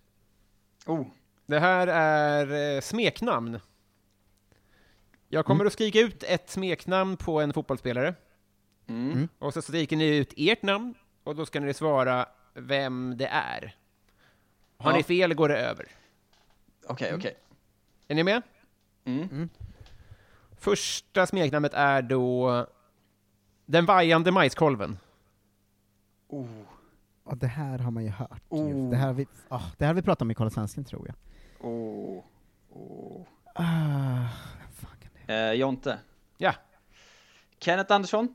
[0.87, 1.07] Oh.
[1.47, 3.61] Det här är eh, smeknamn.
[5.28, 8.14] Jag kommer att skrika ut ett smeknamn på en fotbollsspelare.
[8.87, 9.28] Mm.
[9.39, 13.76] Och så skriker ni ut ert namn, och då ska ni svara vem det är.
[14.78, 14.97] Har Ja.
[14.97, 15.87] ni fel går det över.
[16.87, 17.37] Okej, okej.
[18.09, 18.43] Är ni med?
[19.05, 19.49] Mm.
[20.62, 22.66] Första smeknamnet är då
[23.66, 24.98] Den vajande majskolven.
[26.28, 26.46] Oh.
[27.24, 28.42] Ja, det här har man ju hört.
[28.48, 28.90] Oh.
[28.90, 31.06] Det, här har vi, ah, det här har vi pratat om i Kolla Svensken, tror
[31.06, 31.16] jag.
[31.70, 32.24] Oh.
[32.70, 33.26] Oh.
[33.54, 34.28] Ah,
[35.26, 35.98] Eh, Jonte.
[36.38, 36.54] Ja.
[37.58, 38.28] Kenneth Andersson.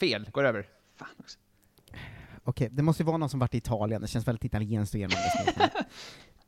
[0.00, 0.68] Fel, går över.
[0.96, 1.38] Fan också.
[2.44, 5.00] Okej, det måste ju vara någon som varit i Italien, det känns väldigt italienskt att
[5.00, 5.16] ge någon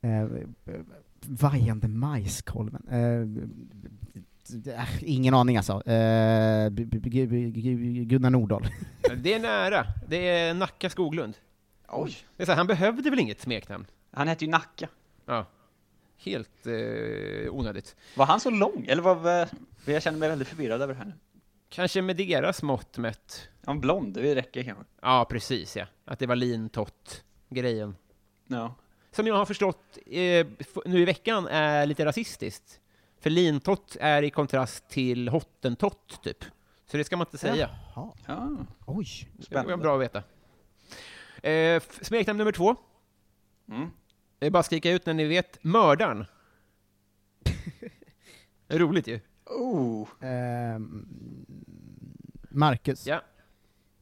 [0.01, 0.43] det
[0.73, 0.81] eh,
[1.21, 2.87] Vajande majskolven.
[2.87, 4.21] Eh, det-
[4.67, 5.73] äh, ingen aning alltså.
[5.73, 6.69] Eh,
[8.03, 8.67] Gunnar Nordahl.
[9.17, 9.85] Det är nära.
[10.07, 11.37] Det är Nacka Skoglund.
[11.87, 12.17] Oj.
[12.37, 13.85] Det är så här, han behövde väl inget smeknamn?
[14.11, 14.87] Han hette ju Nacka.
[15.25, 15.45] Ja.
[16.17, 17.95] Helt eh, onödigt.
[18.15, 18.85] Var han så lång?
[18.89, 19.47] Eller var
[19.85, 21.13] jag känner mig väldigt förvirrad över det här nu.
[21.69, 23.49] Kanske med deras mått mätt.
[23.65, 24.83] Han blond, det räcker kanske.
[25.01, 25.85] Ja, precis ja.
[26.05, 27.95] Att det var lintott-grejen.
[28.47, 28.75] Ja.
[29.11, 30.47] Som jag har förstått eh,
[30.85, 32.79] nu i veckan är lite rasistiskt.
[33.19, 36.43] För lintott är i kontrast till hottentott, typ.
[36.91, 37.69] Så det ska man inte säga.
[37.95, 38.13] Jaha.
[38.27, 38.49] Ja.
[38.85, 39.07] Oj.
[39.49, 40.23] Det var bra att veta.
[41.49, 42.75] Eh, smeknamn nummer två.
[43.69, 43.89] Mm.
[44.39, 45.63] Det är bara att skrika ut när ni vet.
[45.63, 46.25] Mördaren.
[48.67, 49.19] Roligt ju.
[49.45, 50.07] Oh.
[50.21, 51.07] Ehm,
[52.49, 53.07] Marcus.
[53.07, 53.21] Ja.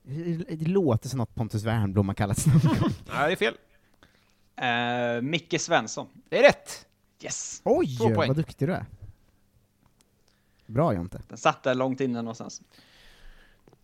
[0.03, 2.89] Det, det låter som något Pontus Wernbloom har kallats någon gång.
[3.07, 3.57] Ja, det är fel.
[4.55, 6.07] Eh, Micke Svensson.
[6.29, 6.87] Det är rätt!
[7.21, 7.61] Yes!
[7.65, 8.85] Oj, vad duktig du är.
[10.65, 11.21] Bra Jonte.
[11.27, 12.61] Den satt där långt inne någonstans.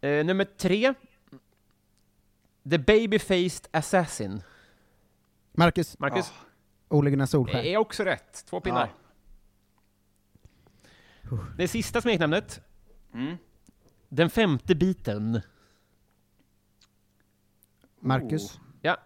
[0.01, 0.93] Eh, nummer tre.
[2.69, 4.41] The Baby-Faced Assassin.
[5.51, 5.99] Marcus.
[5.99, 6.31] Marcus?
[6.89, 7.63] Ole Gunnar Solskär.
[7.63, 8.45] Det är också rätt.
[8.45, 8.93] Två pinnar.
[11.57, 12.61] Det sista smeknamnet.
[13.13, 13.37] Mm.
[14.09, 15.41] Den femte biten.
[17.99, 18.59] Marcus.
[18.81, 18.97] Ja,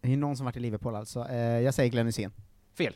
[0.00, 1.28] Det är någon som varit i Liverpool alltså.
[1.28, 2.32] Eh, jag säger Glenn Hysén.
[2.74, 2.94] fel.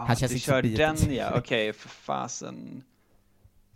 [0.00, 0.62] Ah, Han känns du inte kör
[1.06, 2.82] den ja, okej, för fasen.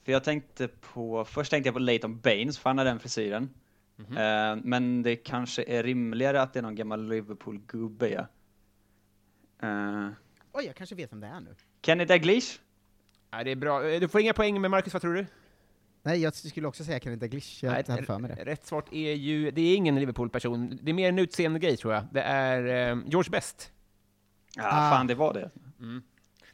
[0.05, 3.51] För jag tänkte på, först tänkte jag på Leighton Baines, för han har den frisyren.
[3.97, 4.16] Mhm.
[4.16, 8.27] Eh, men det kanske är rimligare att det är någon gammal Liverpool-gubbe ja.
[9.68, 10.09] Eh,
[10.53, 11.55] Oj, jag kanske vet vem det är nu.
[11.83, 12.59] Kenny Dalglish?
[13.31, 13.89] Ja, det är bra.
[13.89, 15.27] Eh, Du får inga poäng med Marcus, vad tror du?
[16.03, 17.64] Nej, jag skulle också säga Kenny Dalglish.
[17.64, 18.45] Jag Nej, för mig det.
[18.45, 20.79] Rätt svart är ju, det är ingen Liverpool-person.
[20.83, 22.05] Det är mer en utseende grej tror jag.
[22.12, 23.70] Det är eh, George Best.
[24.57, 24.91] Ja, Ah.
[24.91, 25.51] fan det var det.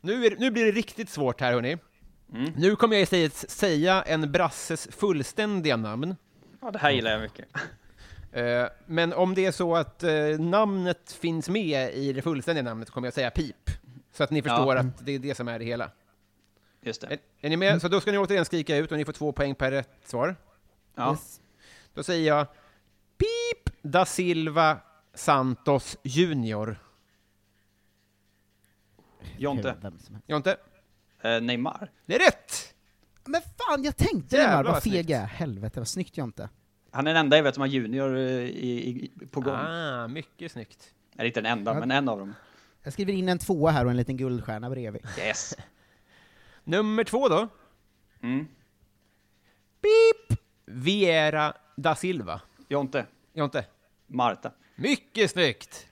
[0.00, 1.78] Nu, är, nu blir det riktigt svårt här hörni.
[2.34, 2.52] Mm.
[2.56, 6.16] Nu kommer jag istället säga en brasses fullständiga namn.
[6.60, 7.46] Ja, det här gillar jag mycket.
[8.32, 12.90] Eh, men om det är så att eh, namnet finns med i det fullständiga namnet
[12.90, 13.70] kommer jag säga pip.
[14.12, 14.80] Så att ni förstår Ja.
[14.80, 15.90] att det är det som är det hela.
[16.82, 17.06] Just det.
[17.06, 17.80] Är, är ni med?
[17.80, 20.36] Så då ska ni återigen skrika ut och ni får två poäng per rätt svar.
[20.94, 21.10] Ja.
[21.10, 21.40] Yes.
[21.94, 22.46] Då säger jag
[23.18, 24.76] Pip da Silva
[25.14, 26.78] Santos Junior.
[29.38, 29.76] Jonte.
[29.82, 30.28] Vem som helst.
[30.28, 30.56] Jonte?
[31.22, 31.90] Eh, Neymar.
[32.06, 32.74] Det är rätt!
[33.24, 35.10] Men fan, jag tänkte Jävlar här, vad vad feg snyggt.
[35.10, 35.26] jag är.
[35.26, 36.48] Helvete vad snyggt Jonte.
[36.90, 39.54] Han är den enda jag vet som har junior eh, i, i, på gång.
[39.54, 40.94] Ah, mycket snyggt.
[41.16, 42.34] Eller inte den enda, men en av dem.
[42.82, 45.06] Jag skriver in en tvåa här och en liten guldstjärna bredvid.
[45.18, 45.56] Yes.
[46.64, 47.48] Nummer två då.
[48.22, 48.48] Mm.
[49.80, 52.40] Pip Viera da Silva.
[52.68, 53.06] Jonte.
[53.32, 53.64] Jonte?
[54.06, 54.52] Marta.
[54.76, 55.86] Mycket snyggt!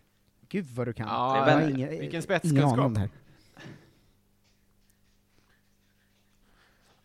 [0.48, 1.08] Gud vad du kan.
[1.08, 2.96] Ja, Jag har ingen, vilken ingen spetskunskap.
[2.98, 3.08] här.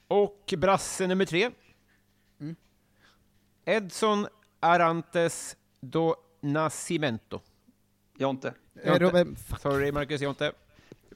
[0.07, 1.51] Och brasse nummer tre.
[2.39, 2.55] Mm.
[3.65, 4.27] Edson
[4.59, 7.41] Arantes do Nascimento.
[8.17, 8.53] Jonte.
[8.83, 9.59] Eh, Robin, fuck.
[9.59, 10.51] Sorry Marcus, Jonte.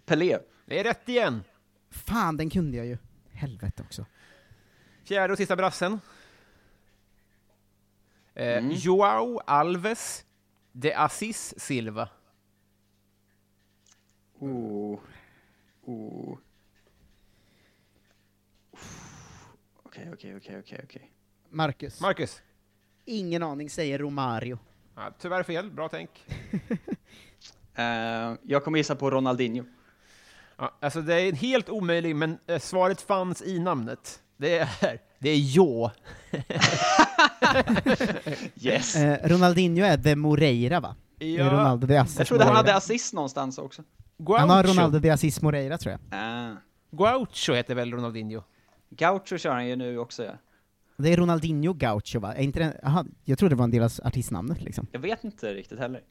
[0.05, 0.39] Pelé.
[0.65, 1.43] Det är rätt igen.
[1.89, 2.97] Fan, den kunde jag ju.
[3.31, 4.05] Helvete också.
[5.03, 5.99] Fjärde och sista brassen.
[8.33, 8.71] Eh, Mm.
[8.75, 10.25] Joao Alves
[10.71, 12.09] de Assis Silva.
[14.39, 14.99] Oh.
[15.85, 16.37] Oh.
[19.83, 21.11] Okej, okej, okej, okej, okej.
[21.49, 22.01] Marcus.
[22.01, 22.41] Marcus.
[23.05, 24.59] Ingen aning, säger Romario.
[24.95, 26.09] Ja, tyvärr fel, bra tänk.
[27.79, 29.63] Eh, jag kommer gissa på Ronaldinho.
[30.57, 34.21] Ja, alltså det är helt omöjligt, men eh, svaret fanns i namnet.
[34.37, 35.89] Det är, det är Jo.
[38.61, 38.95] yes.
[38.95, 40.95] Eh, Ronaldinho är de Moreira va?
[41.17, 41.51] Det är Ja.
[41.51, 42.67] Ronaldo de Assis Jag trodde han Moreira.
[42.67, 43.83] hade assist någonstans också.
[44.27, 46.19] Han har Ronaldo de Assis Moreira tror jag.
[46.19, 46.55] Ah.
[46.91, 48.41] Gaucho heter väl Ronaldinho?
[48.89, 50.31] Gaucho kör han ju nu också ja.
[50.97, 52.33] Det är Ronaldinho Gaucho va?
[52.33, 54.87] Är inte det, aha, jag trodde det var en del av artistnamnet liksom.
[54.91, 56.01] Jag vet inte riktigt heller.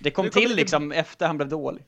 [0.00, 1.86] Det kom kommer till det- liksom efter han blev dålig.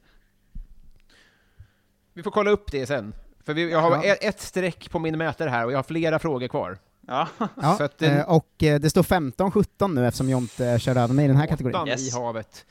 [2.13, 3.15] Vi får kolla upp det sen.
[3.45, 4.05] För vi, jag har Ja.
[4.05, 6.79] ett, ett streck på min mätare här och jag har flera frågor kvar.
[7.09, 7.29] Ja.
[7.63, 11.15] Ja, Så att det- eh, och eh, det står 15-17 nu eftersom Jonte körde över
[11.15, 11.77] mig i den här kategorin.
[11.77, 12.67] Åttan i havet.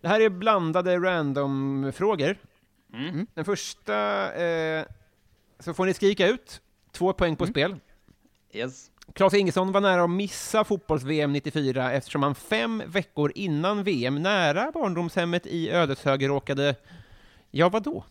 [0.00, 2.36] Det här är blandade random-frågor.
[2.94, 3.26] Mm.
[3.34, 4.84] Den första, eh,
[5.60, 6.60] så får ni skrika ut.
[6.92, 7.36] Två poäng Mm.
[7.36, 7.76] på spel.
[8.52, 8.90] Yes.
[9.14, 14.70] Claes Ingesson var nära att missa fotbolls-VM 94 eftersom han fem veckor innan VM, nära
[14.74, 16.74] barndomshemmet i Ödeshög, råkade...
[17.50, 18.04] Ja, vadå?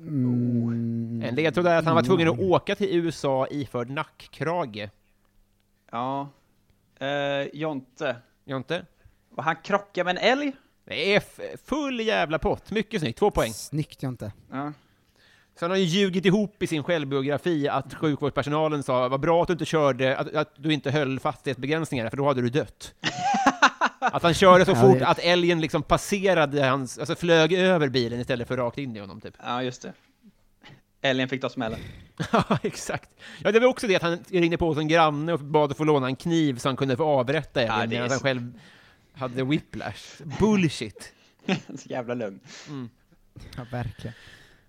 [0.00, 4.88] Mm, En ledtråd är att han var tvungen att åka till USA iförd nackkrage.
[5.92, 6.28] Ja.
[7.00, 7.08] Eh,
[7.52, 8.16] Jonte.
[8.44, 8.86] Jonte?
[9.36, 10.52] Och han krockade med en älg?
[10.84, 12.70] Det är f- full jävla pott.
[12.70, 13.18] Mycket snyggt.
[13.18, 13.52] Två poäng.
[13.52, 14.32] Snyggt Jonte.
[14.50, 14.72] Ja.
[15.58, 19.48] Så han har ju ljugit ihop i sin självbiografi att sjukvårdspersonalen sa vad bra att
[19.48, 22.94] du inte körde, att, att du inte höll fastighetsbegränsningarna, för då hade du dött.
[24.12, 28.48] att han körde så fort att älgen liksom passerade hans, alltså flög över bilen istället
[28.48, 29.34] för rakt in i honom typ.
[29.42, 29.92] Ja, just det.
[31.02, 31.78] Älgen fick ta smällen.
[32.32, 33.10] Ja, exakt.
[33.38, 35.84] Ja, det var också det att han ringde på en granne och bad att få
[35.84, 38.52] låna en kniv så han kunde få avrätta älgen Ja, medan han så- själv
[39.12, 40.22] hade whiplash.
[40.40, 41.12] Bullshit.
[41.76, 42.40] Så jävla lögn.
[43.56, 44.14] Ja, verkligen.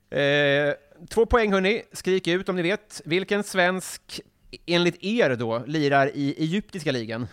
[0.09, 0.73] Eh,
[1.09, 3.01] två poäng hörni, skrik ut om ni vet.
[3.05, 4.21] Vilken svensk,
[4.65, 7.27] enligt er då, lirar i egyptiska ligan?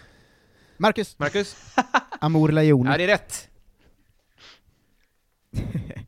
[0.79, 1.19] Marcus.
[1.19, 1.75] Marcus?
[2.21, 2.91] Amour Lajoni.
[2.91, 3.49] Ja, det är rätt.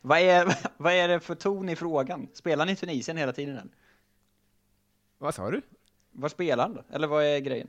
[0.00, 2.28] Vad är, vad är det för ton i frågan?
[2.34, 3.70] Spelar ni i Tunisien hela tiden eller?
[5.18, 5.62] Vad sa du?
[6.12, 6.84] Vad spelar han då?
[6.92, 7.68] Eller vad är grejen?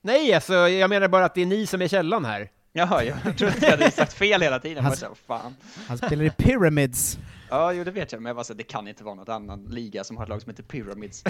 [0.00, 2.50] Nej, alltså, jag menar bara att det är ni som är källan här.
[2.72, 4.84] Jaha, jag trodde jag hade sagt fel hela tiden.
[4.84, 5.56] Han- Bara så, fan.
[5.86, 7.18] Han spelar i Pyramids.
[7.48, 9.64] Ja, jo det vet jag, men jag så, här, det kan inte vara något annan
[9.64, 11.24] liga som har ett lag som heter Pyramids.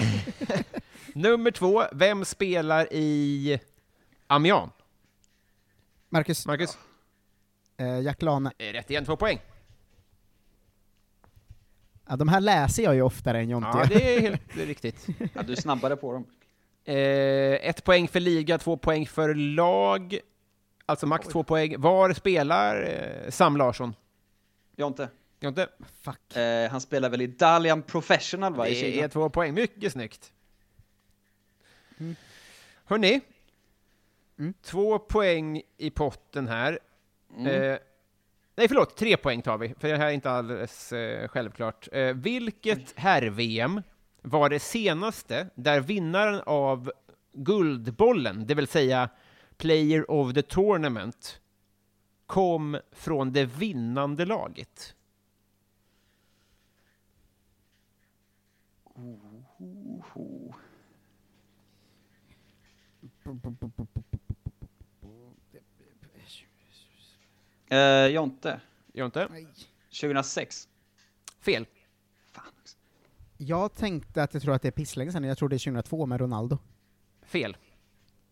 [1.13, 3.59] Nummer två, vem spelar i
[4.31, 4.71] Amiens?
[6.09, 6.45] Marcus.
[6.47, 6.77] Marcus?
[7.77, 8.51] Eh, Jack Lane.
[8.57, 9.39] Eh, Rätt igen, två poäng.
[12.07, 13.69] Ja, de här läser jag ju oftare än Jonte.
[13.73, 15.07] Ja, det är helt riktigt.
[15.33, 16.25] Ja, du är snabbare på dem.
[16.83, 16.95] Eh,
[17.69, 20.19] ett poäng för liga, två poäng för lag.
[20.85, 21.81] Alltså max två poäng.
[21.81, 23.95] Var spelar eh, Sam Larsson?
[24.75, 25.09] Jonte.
[25.39, 25.67] Jonte?
[26.01, 26.35] Fuck.
[26.35, 30.31] Eh, han spelar väl i Dalian Professional va, i Det är två poäng, mycket snyggt.
[32.85, 33.21] Hörni,
[34.61, 36.79] två poäng i potten här.
[37.37, 37.45] Mm.
[37.45, 37.77] Eh,
[38.55, 41.87] nej, förlåt, tre poäng tar vi, för det här är inte alldeles eh, självklart.
[41.91, 43.81] Eh, vilket herr-VM
[44.21, 46.91] var det senaste där vinnaren av
[47.33, 49.09] Guldbollen, det vill säga
[49.57, 51.41] Player of the Tournament,
[52.25, 54.95] kom från det vinnande laget?
[67.71, 68.61] Eh, Jonte.
[68.93, 69.27] Jonte?
[70.01, 70.67] 2006.
[71.41, 71.65] Fel.
[73.37, 76.05] Jag tänkte att jag tror att det är pisslänge sedan, jag tror det är 2002
[76.05, 76.57] med Ronaldo.
[77.25, 77.57] Fel.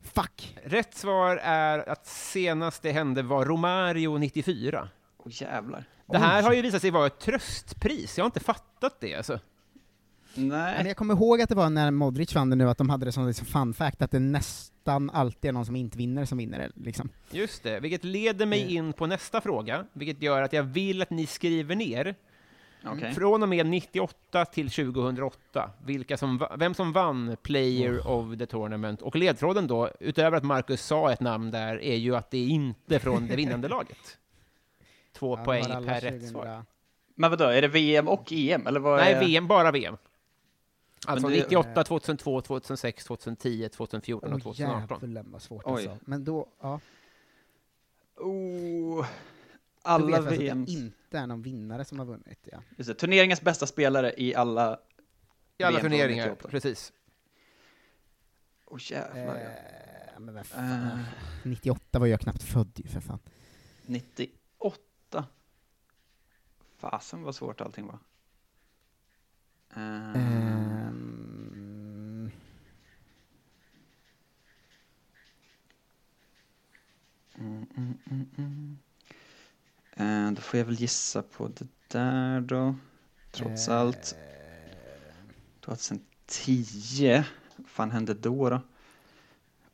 [0.02, 0.58] Fuck!
[0.64, 4.90] Rätt svar är att senast det hände var Romario 94.
[5.18, 5.86] Åh jävlar.
[6.06, 6.46] Det här Oj.
[6.46, 9.40] har ju visat sig vara ett tröstpris, jag har inte fattat det alltså.
[10.36, 10.88] Men Nej.
[10.88, 13.12] jag kommer ihåg att det var när Modric vann det nu, att de hade det
[13.12, 16.60] som liksom fun fact, att det nästan alltid är någon som inte vinner som vinner
[16.60, 17.10] det, liksom.
[17.32, 21.10] Just det, vilket leder mig in på nästa fråga, vilket gör att jag vill att
[21.10, 22.16] ni skriver ner
[22.86, 23.14] Okej.
[23.14, 29.02] från och med 98 till 2008, vilka som, vem som vann Player of the Tournament.
[29.02, 32.48] Och ledtråden då, utöver att Marcus sa ett namn där, är ju att det är
[32.48, 34.18] inte från det vinnande laget.
[35.14, 36.30] Två Ja, poäng per rätt 2000.
[36.30, 36.66] svar.
[37.16, 38.68] Men vadå, är det VM och EM?
[38.68, 39.20] Eller vad Nej, är...
[39.20, 39.98] VM, bara VM.
[41.08, 44.98] Alltså Men det- 98, 2002, 2006, 2010, 2014 och Åh 2018.
[45.02, 45.72] jävlar vad svårt Oj.
[45.88, 46.06] alltså.
[46.06, 46.80] Men då, ja.
[48.16, 49.06] Oh, Då
[49.82, 50.66] alla vet jag att VM.
[50.66, 52.58] det inte är någon vinnare som har vunnit, ja.
[52.78, 54.80] Just det, turneringens bästa spelare i alla
[55.58, 56.48] I alla VM turneringar, 98.
[56.50, 56.94] precis.
[58.66, 59.36] Åh jävlar.
[59.36, 59.50] ja.
[60.14, 60.72] Eh, men vad fan.
[60.88, 61.00] Eh,
[61.44, 63.20] 98 var jag knappt född ju, för fan.
[63.86, 65.26] 98.
[66.78, 68.00] Fasen vad svårt allting var.
[69.76, 70.92] Mm,
[77.78, 77.98] mm,
[78.38, 78.78] mm.
[79.96, 82.76] Eh, då får jag väl gissa på det där då.
[83.32, 83.76] Trots Eh.
[83.76, 84.16] allt.
[85.62, 87.24] 2010.
[87.56, 88.62] Vad fan hände då då?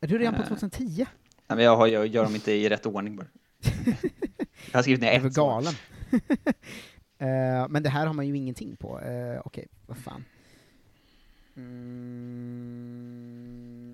[0.01, 0.47] är du redan på Eh.
[0.47, 1.05] 2010?
[1.47, 3.27] Nej, men jag, har, jag gör dem inte i rätt ordning bara.
[4.71, 5.49] jag har skrivit ner ett svar.
[5.61, 5.73] galen.
[7.17, 8.99] Eh, men det här har man ju ingenting på.
[8.99, 10.25] Uh, Okej, vad fan.
[11.55, 13.15] Mm,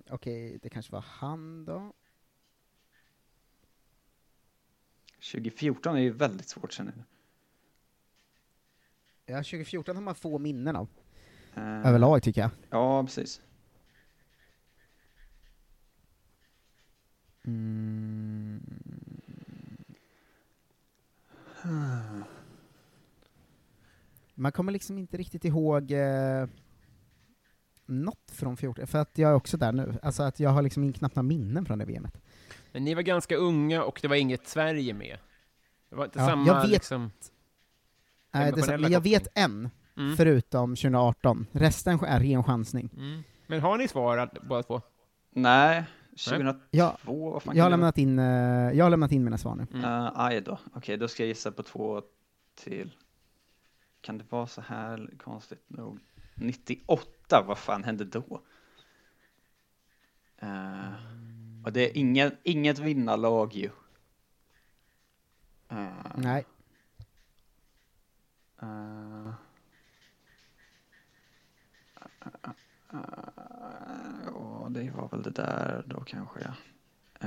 [0.10, 1.94] Okej, det kanske var han då?
[5.32, 7.04] 2014 är ju väldigt svårt känner jag.
[9.26, 10.88] Ja, 2014 har man få minnen av.
[11.56, 12.52] Eh, Överlag tycker jag.
[12.70, 13.42] Ja, precis.
[17.44, 18.62] Mm.
[24.42, 26.48] Man kommer liksom inte riktigt ihåg eh,
[27.86, 29.94] något från 14, för att jag är också där nu.
[30.02, 32.18] Alltså att jag har liksom knappt några minnen från det VMet.
[32.72, 35.18] Men ni var ganska unga och det var inget Sverige med.
[35.90, 37.12] Det var inte Ja, samma jag vet- liksom...
[38.34, 40.18] Nej, det men jag vet en, Mm.
[40.18, 41.46] förutom 2018.
[41.52, 42.90] Resten är ren chansning.
[42.98, 43.24] Mm.
[43.48, 44.82] Men har ni svarat båda två?
[45.30, 45.84] Nej,
[46.26, 46.98] 2002, Ja,
[47.40, 48.26] fan jag har, lämnat in, eh,
[48.74, 49.68] jag har lämnat in mina svar nu.
[49.82, 50.08] vara?
[50.08, 50.60] Eh, aj då.
[50.74, 52.02] Okej, då ska jag gissa på två
[52.64, 52.92] till.
[54.02, 56.00] Kan det vara så här konstigt nog?
[56.36, 58.42] 98, vad fan hände då?
[60.38, 60.94] Eh,
[61.66, 63.70] och det är inget, inget vinnarlag ju.
[65.70, 66.46] Eh, Nej.
[68.62, 69.34] eh,
[74.26, 76.40] Ja, det var väl det där då kanske.
[76.40, 76.54] Ja.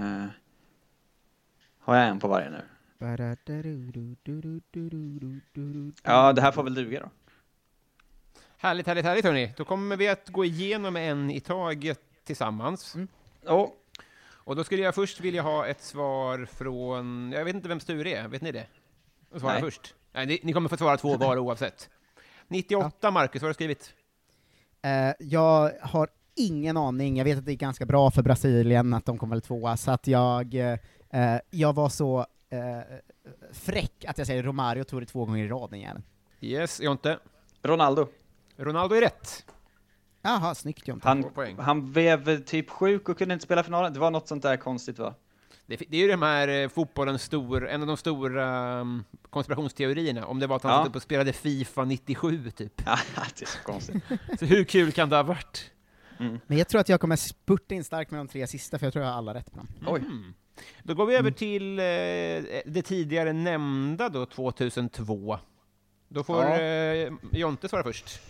[0.01, 0.27] Eh,
[1.79, 2.63] har jag en på varje nu?
[6.03, 7.11] Ja, det här får väl duga då.
[8.57, 9.55] Härligt, härligt, härligt hörni.
[9.57, 12.97] Då kommer vi att gå igenom en i taget tillsammans.
[13.47, 13.69] Oh.
[14.45, 18.11] Och då skulle jag först vilja ha ett svar från, jag vet inte vem Sture
[18.11, 18.67] är, vet ni det?
[19.39, 19.63] Svara Nej.
[19.63, 19.95] först.
[20.13, 21.91] Nej, ni, ni kommer få svara två var oavsett.
[22.49, 23.95] 98, Marcus, vad har du skrivit?
[24.83, 29.05] Eh, jag har ingen aning, jag vet att det är ganska bra för Brasilien att
[29.05, 32.81] de kom väl tvåa, så att jag, eh, jag var så eh,
[33.53, 36.05] fräck att jag säger Romario tog det två gånger i rad den jäveln.
[36.41, 37.19] Yes, Jonte.
[37.63, 38.09] Ronaldo.
[38.57, 39.45] Ronaldo är rätt.
[40.23, 41.09] Jaha, snyggt Jonte.
[41.09, 41.25] Han,
[41.59, 43.93] han blev typ sjuk och kunde inte spela finalen.
[43.93, 45.15] Det var något sånt där konstigt va?
[45.67, 50.27] Det, det är ju de här eh, fotbollens stor, en av de stora um, konspirationsteorierna,
[50.27, 50.79] om det var att han Ja.
[50.79, 52.83] satt upp och spelade Fifa 97 typ.
[52.87, 52.99] Ja,
[53.39, 54.03] det är så konstigt.
[54.39, 55.71] så hur kul kan det ha varit?
[56.47, 58.93] Men jag tror att jag kommer spurta in starkt med de tre sista, för jag
[58.93, 59.69] tror jag har alla rätt på dem.
[59.87, 60.03] Oj.
[60.57, 60.67] Mm.
[60.83, 61.85] Då går vi över till eh,
[62.73, 65.39] det tidigare nämnda då, 2002.
[66.09, 66.61] Då får Ja.
[66.61, 68.21] eh, Jonte svara först.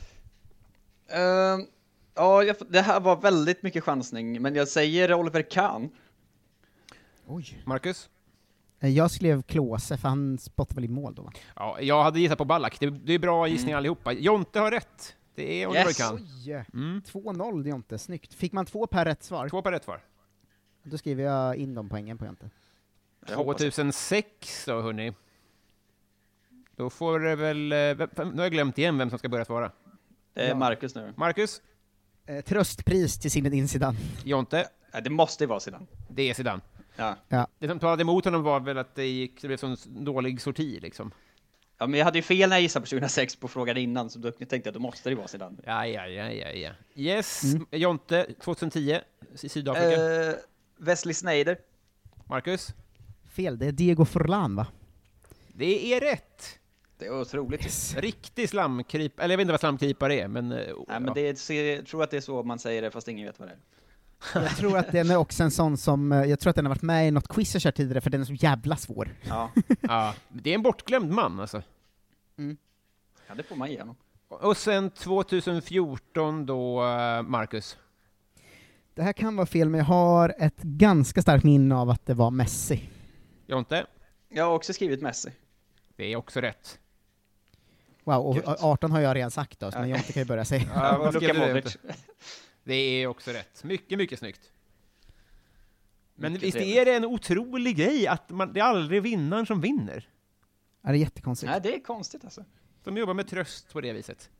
[1.08, 1.66] Ehm,
[2.14, 5.90] ja, jag, det här var väldigt mycket chansning, men jag säger Oliver Kahn.
[7.26, 7.62] Oj.
[7.66, 8.08] Marcus?
[8.80, 11.32] Eh, Jag skrev Klose, för han spottade väl i mål då va?
[11.56, 12.80] Ja, jag hade gissat på Ballack.
[12.80, 13.78] Det, det är bra gissning Mm.
[13.78, 14.12] allihopa.
[14.12, 15.16] Jonte har rätt.
[15.34, 15.98] Det är Oliver Yes.
[15.98, 16.28] Kahn.
[16.74, 17.02] Mm.
[17.02, 18.34] 2-0 Jonte, snyggt.
[18.34, 19.48] Fick man två per rätt svar?
[19.48, 20.00] Två per rätt svar.
[20.84, 22.50] Då skriver jag in de poängen på det.
[23.34, 25.12] 2006 då, hörni.
[26.76, 27.72] Då får det väl...
[27.72, 27.76] eh,
[28.16, 29.72] Nu har jag glömt igen vem som ska börja svara.
[30.34, 30.54] Det är.
[30.54, 31.12] Marcus nu.
[31.16, 31.62] Marcus?
[32.26, 33.98] Eh, tröstpris till Zinedine Zidane.
[34.24, 34.68] Jonte?
[34.92, 35.86] Ja, det måste ju vara sedan.
[36.08, 36.60] Det är Zidane.
[36.96, 37.16] Ja.
[37.28, 37.46] Ja.
[37.58, 40.80] Det som talade emot honom var väl att det, gick, det blev sån dålig sorti
[40.80, 41.10] liksom.
[41.78, 44.18] ja, men jag hade ju fel när jag gissade på 2006 på frågan innan, så
[44.18, 45.60] då tänkte jag att då måste det vara sedan.
[45.64, 46.70] Ja, ja, ja, ja, ja.
[46.94, 47.66] Yes, Mm.
[47.70, 49.00] Jonte, 2010,
[49.42, 50.26] i Sydafrika.
[50.30, 50.34] Eh,
[50.76, 51.58] Wesley Sneijder.
[52.28, 52.74] Marcus?
[53.30, 54.66] Fel, det är Diego Forlan va?
[55.52, 56.58] Det är rätt!
[56.98, 57.94] Det är otroligt.
[57.98, 60.52] Riktig slamkryp, eller jag vet inte vad slamkrypare är, men...
[60.52, 61.12] eh, Nej, men ja.
[61.14, 63.48] det är, jag tror att det är så man säger det, fast ingen vet vad
[63.48, 63.58] det är.
[64.42, 66.70] Jag tror att den är också en sån som, eh, jag tror att den har
[66.70, 69.08] varit med i något quiz jag kört tidigare, för den är så jävla svår.
[69.22, 69.50] Ja,
[69.80, 71.62] ja, det är en bortglömd man alltså.
[73.28, 73.96] ja det får man ge honom.
[74.28, 77.78] Och sen 2014 då, eh, Marcus.
[78.94, 82.14] Det här kan vara fel, men jag har ett ganska starkt minne av att det
[82.14, 82.88] var Messi.
[83.46, 83.86] Jonte?
[84.28, 85.30] Jag har också skrivit Messi.
[85.96, 86.78] Det är också rätt.
[88.04, 88.62] Wow, och Gött.
[88.62, 89.96] 18 har jag redan sagt då, så men Ja.
[89.96, 90.70] Jonte kan ju börja säga.
[90.74, 91.62] Ja, vad skrev du?
[92.64, 93.64] Det är också rätt.
[93.64, 94.50] Mycket, mycket snyggt.
[96.14, 96.76] Men Mycket visst trevligt.
[96.78, 100.08] är det en otrolig grej att man, det är aldrig vinnaren som vinner?
[100.82, 101.50] Ja, det är jättekonstigt.
[101.50, 102.44] Nej, det är konstigt alltså.
[102.84, 104.30] De jobbar med tröst på det viset.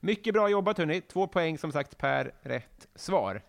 [0.00, 1.00] Mycket bra jobbat hörni.
[1.00, 3.42] Två poäng som sagt per rätt svar.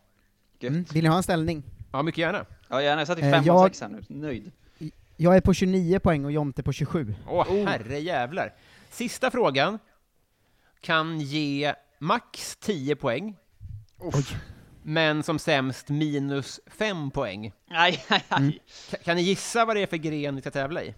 [0.59, 0.71] Gött.
[0.71, 0.85] Mm.
[0.93, 1.63] Vill ni ha en ställning?
[1.91, 2.45] Ja, mycket gärna.
[2.69, 3.01] Ja, gärna.
[3.01, 4.01] Jag satt i Eh, 5 jag- och 6 här nu.
[4.09, 4.51] Nöjd.
[5.17, 7.15] Jag är på 29 poäng och Jonte på 27.
[7.27, 8.53] Åh, herre jävlar.
[8.91, 9.79] Sista frågan
[10.81, 13.35] kan ge max 10 poäng.
[14.83, 17.51] Men som sämst minus 5 poäng.
[17.69, 18.37] Aj, aj, aj.
[18.41, 18.51] Mm.
[18.91, 20.95] Ka- Kan ni gissa vad det är för gren vi ska tävla i?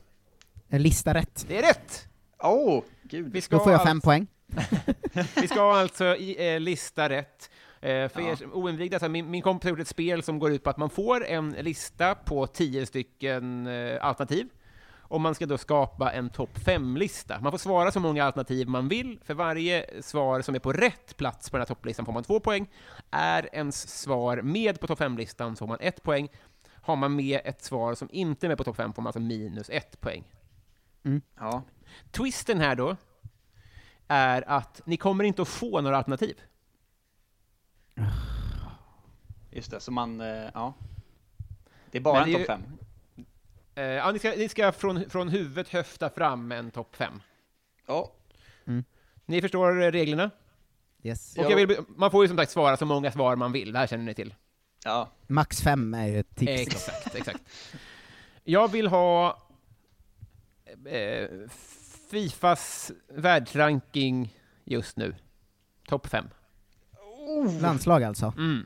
[0.68, 1.46] En lista rätt.
[1.48, 2.08] Det är rätt!
[2.44, 3.32] Oh, gud.
[3.34, 4.28] Vi ska Då får jag fem alltså- poäng.
[5.42, 7.50] Vi ska alltså i, eh, lista rätt.
[7.82, 8.28] Eh, för Ja.
[8.32, 10.70] er som oinvigda, så min, min kompis har gjort ett spel som går ut på
[10.70, 14.50] att man får en lista på 10 stycken eh, alternativ.
[15.12, 17.40] Och man ska då skapa en topp 5-lista.
[17.42, 19.20] Man får svara så många alternativ man vill.
[19.24, 22.40] För varje svar som är på rätt plats på den här topplistan får man två
[22.40, 22.70] poäng.
[23.12, 26.30] Är ens svar med på topp 5-listan så får man ett poäng.
[26.82, 29.20] Har man med ett svar som inte är med på topp 5 får man alltså
[29.20, 30.24] minus ett poäng.
[31.40, 31.64] Ja.
[32.12, 32.96] Twisten här då
[34.08, 36.38] är att ni kommer inte att få några alternativ.
[39.52, 40.74] Just det, så man, eh, ja.
[41.92, 42.64] Det är bara Men en topp fem.
[43.76, 47.22] Eh, ja, ni ska, ni ska från, från huvudet höfta fram en topp 5.
[47.88, 48.12] Ja.
[49.26, 50.32] Ni förstår eh, reglerna?
[51.04, 51.38] Yes.
[51.38, 53.80] Och jag vill, man får ju som sagt svara så många svar man vill, det
[53.80, 54.34] här känner ni till.
[54.84, 55.10] Ja.
[55.28, 56.52] Max fem är ju ett tips.
[56.52, 57.42] Exakt, exakt.
[58.44, 59.42] Jag vill ha
[60.86, 61.28] eh,
[62.12, 64.34] Fifas världsranking
[64.64, 65.16] just nu.
[65.88, 66.26] Topp 5.
[67.62, 68.34] Landslag alltså?
[68.38, 68.66] Mm.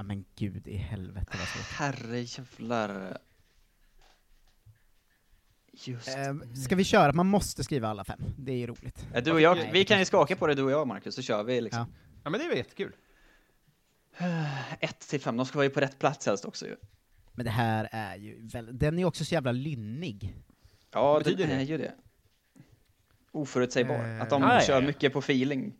[0.00, 1.78] Ja men gud i helvete vad svårt.
[1.78, 3.18] Herrejävlar.
[5.72, 6.34] Just Eh,
[6.66, 7.12] ska vi köra?
[7.12, 8.20] Man måste skriva alla fem.
[8.38, 9.06] Det är ju roligt.
[9.14, 11.22] Ja, Du och jag, vi kan ju skaka på det du och jag Marcus, så
[11.22, 11.92] kör vi liksom.
[12.24, 12.92] Ja men det är väl jättekul.
[14.80, 16.76] Ett till fem, de ska vara ju på rätt plats helst också ju.
[17.32, 20.34] Men det här är ju väl, den är också så jävla lynnig.
[20.90, 21.94] Ja, Vad det är ju det.
[23.30, 24.04] Oförutsägbar.
[24.04, 24.86] Eh, Att de ah, ja, kör ja.
[24.86, 25.74] mycket på feeling.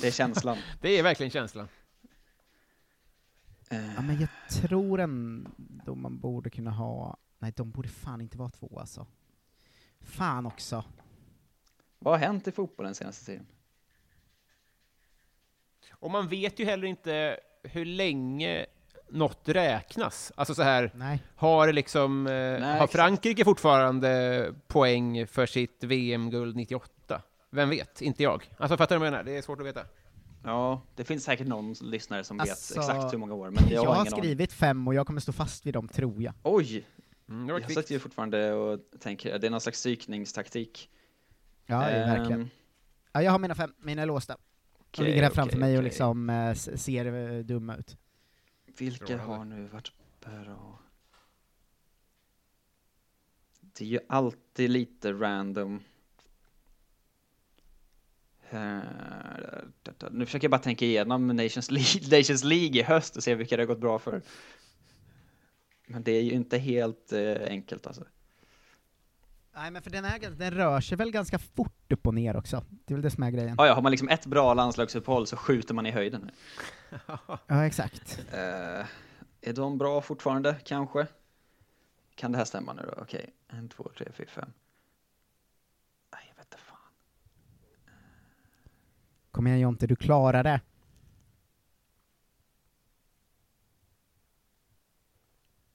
[0.00, 0.58] Det är känslan.
[0.80, 1.68] Det är verkligen känslan.
[3.70, 4.28] Eh, Ja men jag
[4.62, 9.06] tror ändå man borde kunna ha, nej de borde fan inte vara två alltså.
[10.00, 10.84] Fan också.
[11.98, 13.46] Vad har hänt i fotbollen senaste tiden?
[15.90, 18.66] Och man vet ju heller inte hur länge
[19.08, 20.32] något räknas.
[20.36, 21.22] Alltså så här, Nej.
[21.36, 22.92] har liksom, eh, har exakt.
[22.92, 27.22] Frankrike fortfarande poäng för sitt VM-guld 98?
[27.50, 28.02] Vem vet?
[28.02, 28.50] Inte jag.
[28.58, 29.24] Alltså fattar du vad jag menar?
[29.24, 29.84] Det är svårt att veta.
[30.44, 33.72] Ja, det finns säkert någon lyssnare som Alltså, vet exakt hur många år, men jag,
[33.84, 36.34] Jag har har skrivit fem och jag kommer stå fast vid dem tror jag.
[36.42, 36.86] Oj!
[37.28, 37.80] Mm, Jag kvickt.
[37.80, 40.90] sitter ju fortfarande och tänker, det är någon slags psykningstaktik.
[41.66, 42.50] Ja, Ehm, verkligen.
[43.12, 44.36] Ja, jag har mina fem, mina är låsta.
[44.36, 47.96] De okej, ligger här framför okej, mig och liksom s- ser eh, dumma ut.
[48.78, 50.78] Vilka har nu varit bra?
[53.60, 55.80] Det är ju alltid lite random.
[58.54, 63.34] Eh, Nu försöker jag bara tänka igenom Nations League, Nations League i höst och se
[63.34, 64.22] vilka det har gått bra för.
[65.86, 68.04] Men det är ju inte helt eh, enkelt alltså.
[69.56, 72.64] Nej men för den, är, den rör sig väl ganska fort upp och ner också.
[72.68, 73.54] Det är väl det som är grejen.
[73.58, 76.30] Ja, ja, har man liksom ett bra landslagsuppehåll så skjuter man i höjden.
[77.46, 78.18] Ja, exakt.
[78.32, 78.86] Eh,
[79.40, 81.06] är de bra fortfarande, kanske?
[82.14, 83.02] Kan det här stämma nu då?
[83.02, 84.52] Okej, en, två, tre, fyra, fem.
[86.12, 86.78] Nej, jag vet inte fan.
[89.34, 90.60] Kom igen Jonte, du klarar det.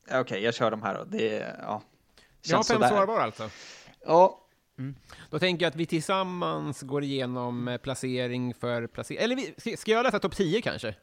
[0.09, 1.03] Ja, Okej, jag kör de här då.
[1.03, 1.81] Det är, ja.
[2.41, 3.49] Jag har fem svar var alltså.
[4.05, 4.45] Ja.
[5.29, 9.23] Då tänker jag att vi tillsammans går igenom eh, placering för placering.
[9.23, 10.95] Eller vi, ska- jag läsa topp 10 kanske?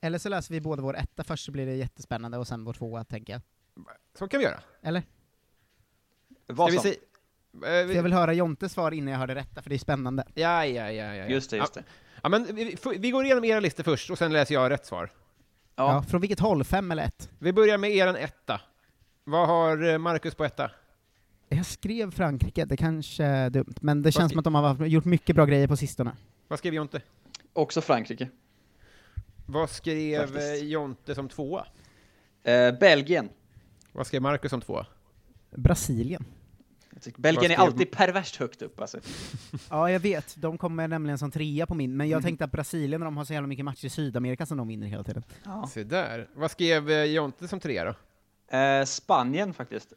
[0.00, 2.72] Eller så läser vi både vår etta först så blir det jättespännande och sen vår
[2.72, 3.42] tvåa tänker jag.
[4.18, 4.60] Så kan vi göra.
[4.82, 5.02] Eller?
[6.46, 6.82] Vad Ska vi som?
[6.82, 7.11] se- eh,
[7.60, 10.24] För jag vill höra Jontes svar innan jag hör det rätta, för det är spännande.
[10.34, 11.14] Ja, ja, ja, ja.
[11.14, 11.26] ja.
[11.26, 11.82] Just det, just ja.
[11.82, 11.88] det.
[12.22, 15.10] Ja, men vi, vi- går igenom era listor först och sen läser jag rätt svar.
[15.76, 16.02] Ja.
[16.08, 16.64] från vilket håll?
[16.64, 17.30] Fem eller ett?
[17.38, 18.60] Vi börjar med eran etta.
[19.24, 20.70] Vad har eh, Marcus på etta?
[21.48, 24.86] Jag skrev Frankrike, det kanske är dumt, men det känns skri- som att de har
[24.86, 26.12] gjort mycket bra grejer på sistone.
[26.48, 27.00] Vad skrev Jonte?
[27.52, 28.28] Också Frankrike.
[29.46, 30.62] Vad skrev Faktiskt.
[30.62, 31.66] eh, Jonte som tvåa?
[32.42, 33.28] Eh, Belgien.
[33.92, 34.86] Vad skrev Marcus som tvåa?
[35.50, 36.24] Brasilien.
[37.16, 39.00] Belgien är alltid perverst högt upp alltså.
[39.70, 40.34] Ja, jag vet.
[40.36, 42.22] De kommer nämligen som trea på min, men jag Mm.
[42.24, 44.86] tänkte att Brasilien, när de har så jävla mycket matcher i Sydamerika som de vinner
[44.86, 45.22] hela tiden.
[45.44, 45.66] Ja.
[45.72, 46.28] Se där.
[46.34, 47.94] Vad skrev eh, Jonte som trea då?
[48.56, 49.92] Eh, Spanien faktiskt.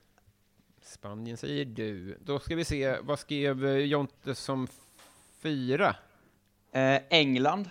[0.81, 2.17] Spanien säger du.
[2.25, 4.67] Då ska vi se, vad skrev eh, Jonte som
[5.41, 5.95] fyra?
[6.71, 7.69] Eh, England.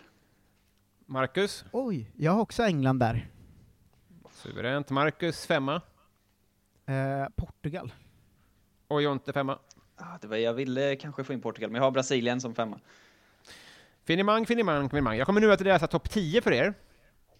[1.07, 1.65] Marcus?
[1.73, 3.29] Oj, jag har också England där.
[4.33, 4.91] Suveränt.
[4.91, 5.81] Marcus femma.
[6.87, 7.93] Eh, Portugal.
[8.95, 9.59] Och Jonte femma.
[9.97, 12.81] Ah, det var, jag ville kanske få in Portugal, men jag har Brasilien som femma.
[14.05, 15.17] Finemang, finemang, finemang.
[15.19, 16.75] Jag kommer nu att läsa topp 10 för er.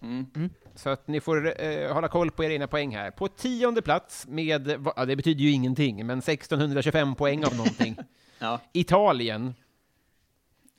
[0.03, 0.51] Mm.
[0.75, 3.11] Så att ni får eh, hålla koll på era egna poäng här.
[3.11, 7.97] På tionde plats med, va- ja, det betyder ju ingenting, men 1625 poäng av någonting.
[8.39, 8.61] Ja.
[8.73, 9.55] Italien.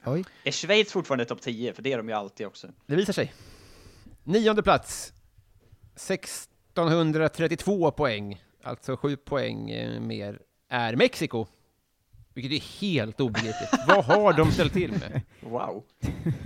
[0.06, 0.26] Oj.
[0.44, 1.74] Är Schweiz fortfarande topp 10?
[1.74, 2.68] För det är de ju alltid också.
[2.86, 3.34] Det visar sig.
[4.24, 5.14] Nionde plats.
[5.96, 10.40] 1632 poäng, alltså sju poäng eh, mer,
[10.70, 11.46] är Mexiko.
[12.34, 13.70] Vilket är helt obegripligt.
[13.88, 15.22] Vad har de ställt till med?
[15.40, 15.84] Wow.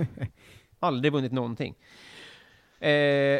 [0.79, 1.75] Aldrig vunnit någonting.
[2.79, 3.39] Eh,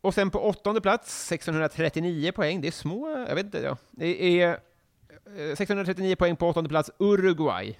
[0.00, 2.60] och sen på åttonde plats, 639 poäng.
[2.60, 3.58] Det är små, jag vet inte.
[3.58, 3.76] Ja.
[3.90, 4.60] Det är
[5.36, 7.78] eh, 639 poäng på åttonde plats, Uruguay.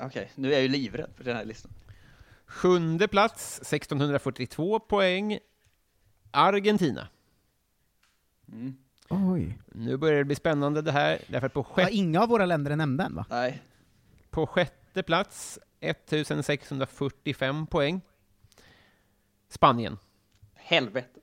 [0.00, 1.72] Okej, nu är jag ju livrädd för den här listan.
[2.46, 5.38] Sjunde plats, 1642 poäng,
[6.30, 7.08] Argentina.
[9.14, 9.58] Oj.
[9.66, 12.46] Nu börjar det bli spännande det här, därför att på Ja, sjätte, inga av våra
[12.46, 13.26] länder är nämnda än va?
[13.30, 13.62] Nej.
[14.30, 18.00] på sjätte plats, 1645 poäng,
[19.48, 19.98] Spanien.
[20.54, 21.20] Helvete.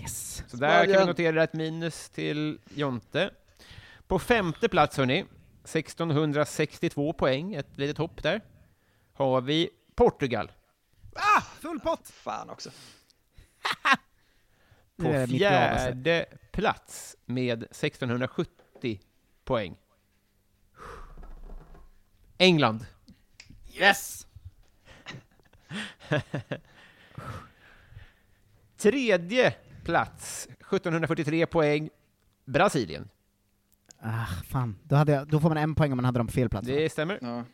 [0.00, 0.44] Yes.
[0.48, 1.08] Så där kan vi Spanien.
[1.08, 3.30] notera ett minus till Jonte.
[4.06, 5.24] På femte plats, hörni,
[5.64, 8.40] 1662 poäng, ett litet hopp där,
[9.12, 10.52] har vi Portugal.
[11.14, 11.40] Ah!
[11.40, 12.08] Full pott!
[12.08, 12.70] Fan också.
[14.98, 19.00] På fjärde plats med 1670
[19.44, 19.76] poäng.
[22.38, 22.86] England.
[23.74, 24.26] Yes!
[28.76, 31.90] Tredje plats, 1743 poäng,
[32.44, 33.08] Brasilien.
[34.00, 34.78] Ah, fan.
[34.82, 36.66] Då, hade jag, då får man en poäng om man hade dem på fel plats.
[36.66, 37.18] Det stämmer.
[37.22, 37.44] Ja.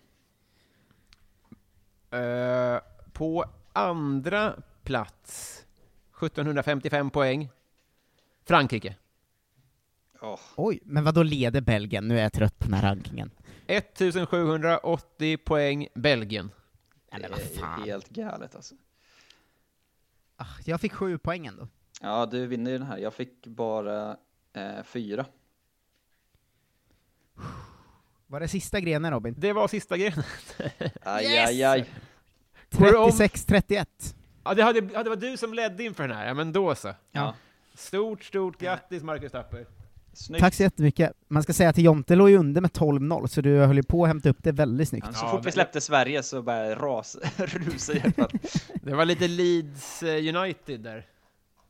[2.18, 2.80] Eh,
[3.12, 5.63] på andra plats,
[6.26, 7.48] 1755 poäng,
[8.44, 8.96] Frankrike.
[10.56, 12.08] Oj, men vad då leder Belgien?
[12.08, 13.30] Nu är jag trött på den här rankingen.
[13.66, 16.50] 1780 poäng, Belgien.
[17.12, 17.82] Nej, men vad Det är fan.
[17.82, 18.74] helt galet alltså.
[20.36, 21.68] Ah, jag fick sju poäng ändå.
[22.00, 22.98] Ja, du vinner ju den här.
[22.98, 24.16] Jag fick bara
[24.52, 25.26] eh, fyra.
[28.26, 29.34] Var det sista grenen Robin?
[29.38, 30.24] Det var sista grenen.
[31.02, 31.48] Aj, Yes!
[31.48, 31.90] aj, aj.
[32.70, 33.10] Går det om?
[33.10, 34.14] 36-31.
[34.44, 36.74] Ja, det hade, ja, det var du som ledde inför den här, ja men då
[36.74, 36.94] så.
[37.12, 37.34] Ja.
[37.74, 39.66] Stort, stort grattis Marcus Tapper.
[40.12, 40.40] Snyggt.
[40.40, 41.12] Tack så jättemycket.
[41.28, 44.02] Man ska säga att Jonte låg ju under med 12-0, så du höll ju på
[44.04, 45.06] att hämta upp det väldigt snyggt.
[45.12, 48.32] Ja, så fort vi släppte Sverige så började ras, rusa hjärtat.
[48.74, 51.06] Det var lite Leeds eh, United där.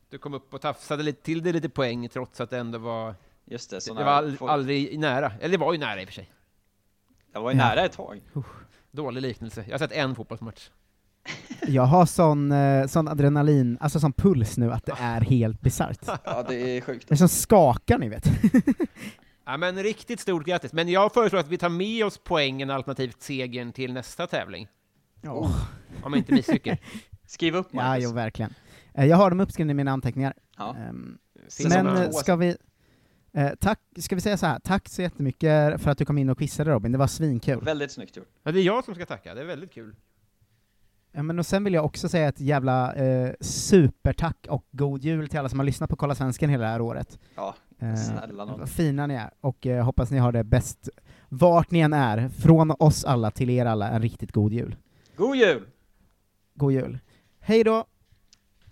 [0.09, 3.15] Du kom upp och tafsade lite till det lite poäng trots att det ändå var...
[3.45, 5.31] Just det, Det var all, folk- aldrig nära.
[5.41, 6.29] Eller det var ju nära i och för sig.
[7.33, 8.21] Jag var ju nära ett tag.
[8.91, 9.63] Dålig liknelse.
[9.67, 10.69] Jag har sett en fotbollsmatch.
[11.67, 15.99] Jag har sån, eh, sån adrenalin, alltså sån puls nu att det är helt bisarrt.
[16.23, 17.07] Ja, det är sjukt.
[17.07, 18.25] Det är som skakar ni vet.
[19.47, 20.73] Ja, men riktigt stort grattis.
[20.73, 24.67] Men jag föreslår att vi tar med oss poängen alternativt segern till nästa tävling.
[25.21, 25.51] Ja,
[26.03, 26.79] Om inte misslyckas.
[27.27, 28.03] Skriv upp ja Marcus.
[28.03, 28.53] jo, verkligen.
[28.93, 30.33] Eh, Jag har dem uppskrivna i mina anteckningar.
[30.57, 30.75] Ja.
[30.77, 31.17] Ehm,
[31.69, 32.57] Men eh, ska vi,
[33.33, 36.29] eh, tack, ska vi säga så här, tack så jättemycket för att du kom in
[36.29, 37.63] och quizade Robin, det var svinkul.
[37.63, 38.29] Väldigt snyggt gjort.
[38.43, 39.33] Ja, det är jag som ska tacka.
[39.33, 39.95] Det är väldigt kul.
[41.15, 45.27] Ja, men och sen vill jag också säga ett jävla eh, supertack och god jul
[45.29, 47.19] till alla som har lyssnat på Kolla Svensken hela det här året.
[47.35, 48.59] Ja, Eh, snälla nån.
[48.59, 50.89] vad fina ni är, och eh, hoppas ni har det bäst
[51.29, 54.75] vart ni än är, från oss alla till er alla, en riktigt god jul.
[55.15, 55.65] God jul!
[56.53, 56.99] God jul.
[57.39, 57.85] Hej då!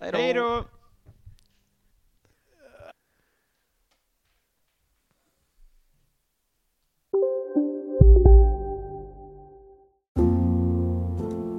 [0.00, 0.64] Hej då!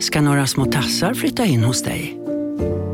[0.06, 2.18] Ska några små tassar flytta in hos dig.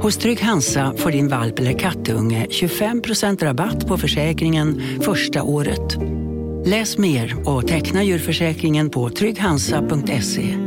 [0.01, 5.97] Hos Trygg Hansa får din valp eller kattunge 25% rabatt på försäkringen första året.
[6.65, 10.57] Läs mer och teckna djurförsäkringen på trygghansa.se.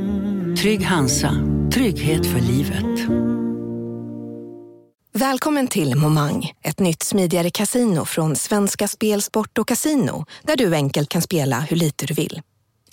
[0.62, 1.30] Trygg Hansa,
[1.72, 3.10] trygghet för livet.
[5.12, 10.74] Välkommen till Momang, ett nytt smidigare kasino från Svenska Spel, Sport och Casino, där du
[10.74, 12.40] enkelt kan spela hur lite du vill.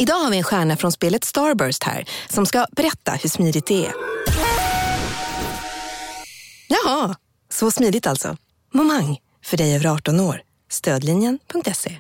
[0.02, 3.86] Idag har vi en stjärna från spelet Starburst här, som ska berätta hur smidigt det
[3.86, 3.94] är.
[6.68, 7.16] Jaha,
[7.50, 8.38] så smidigt alltså.
[8.74, 10.42] Momang, för dig över 18 år.
[10.70, 11.98] Stödlinjen.se.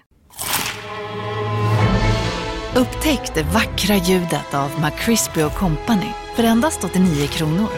[2.75, 7.69] Upptäck det vackra ljudet av McCrispy Company för endast 89 kronor.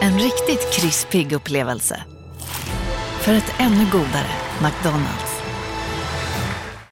[0.00, 2.04] En riktigt krispig upplevelse.
[3.20, 4.30] För ett ännu godare
[4.62, 5.31] McDonalds.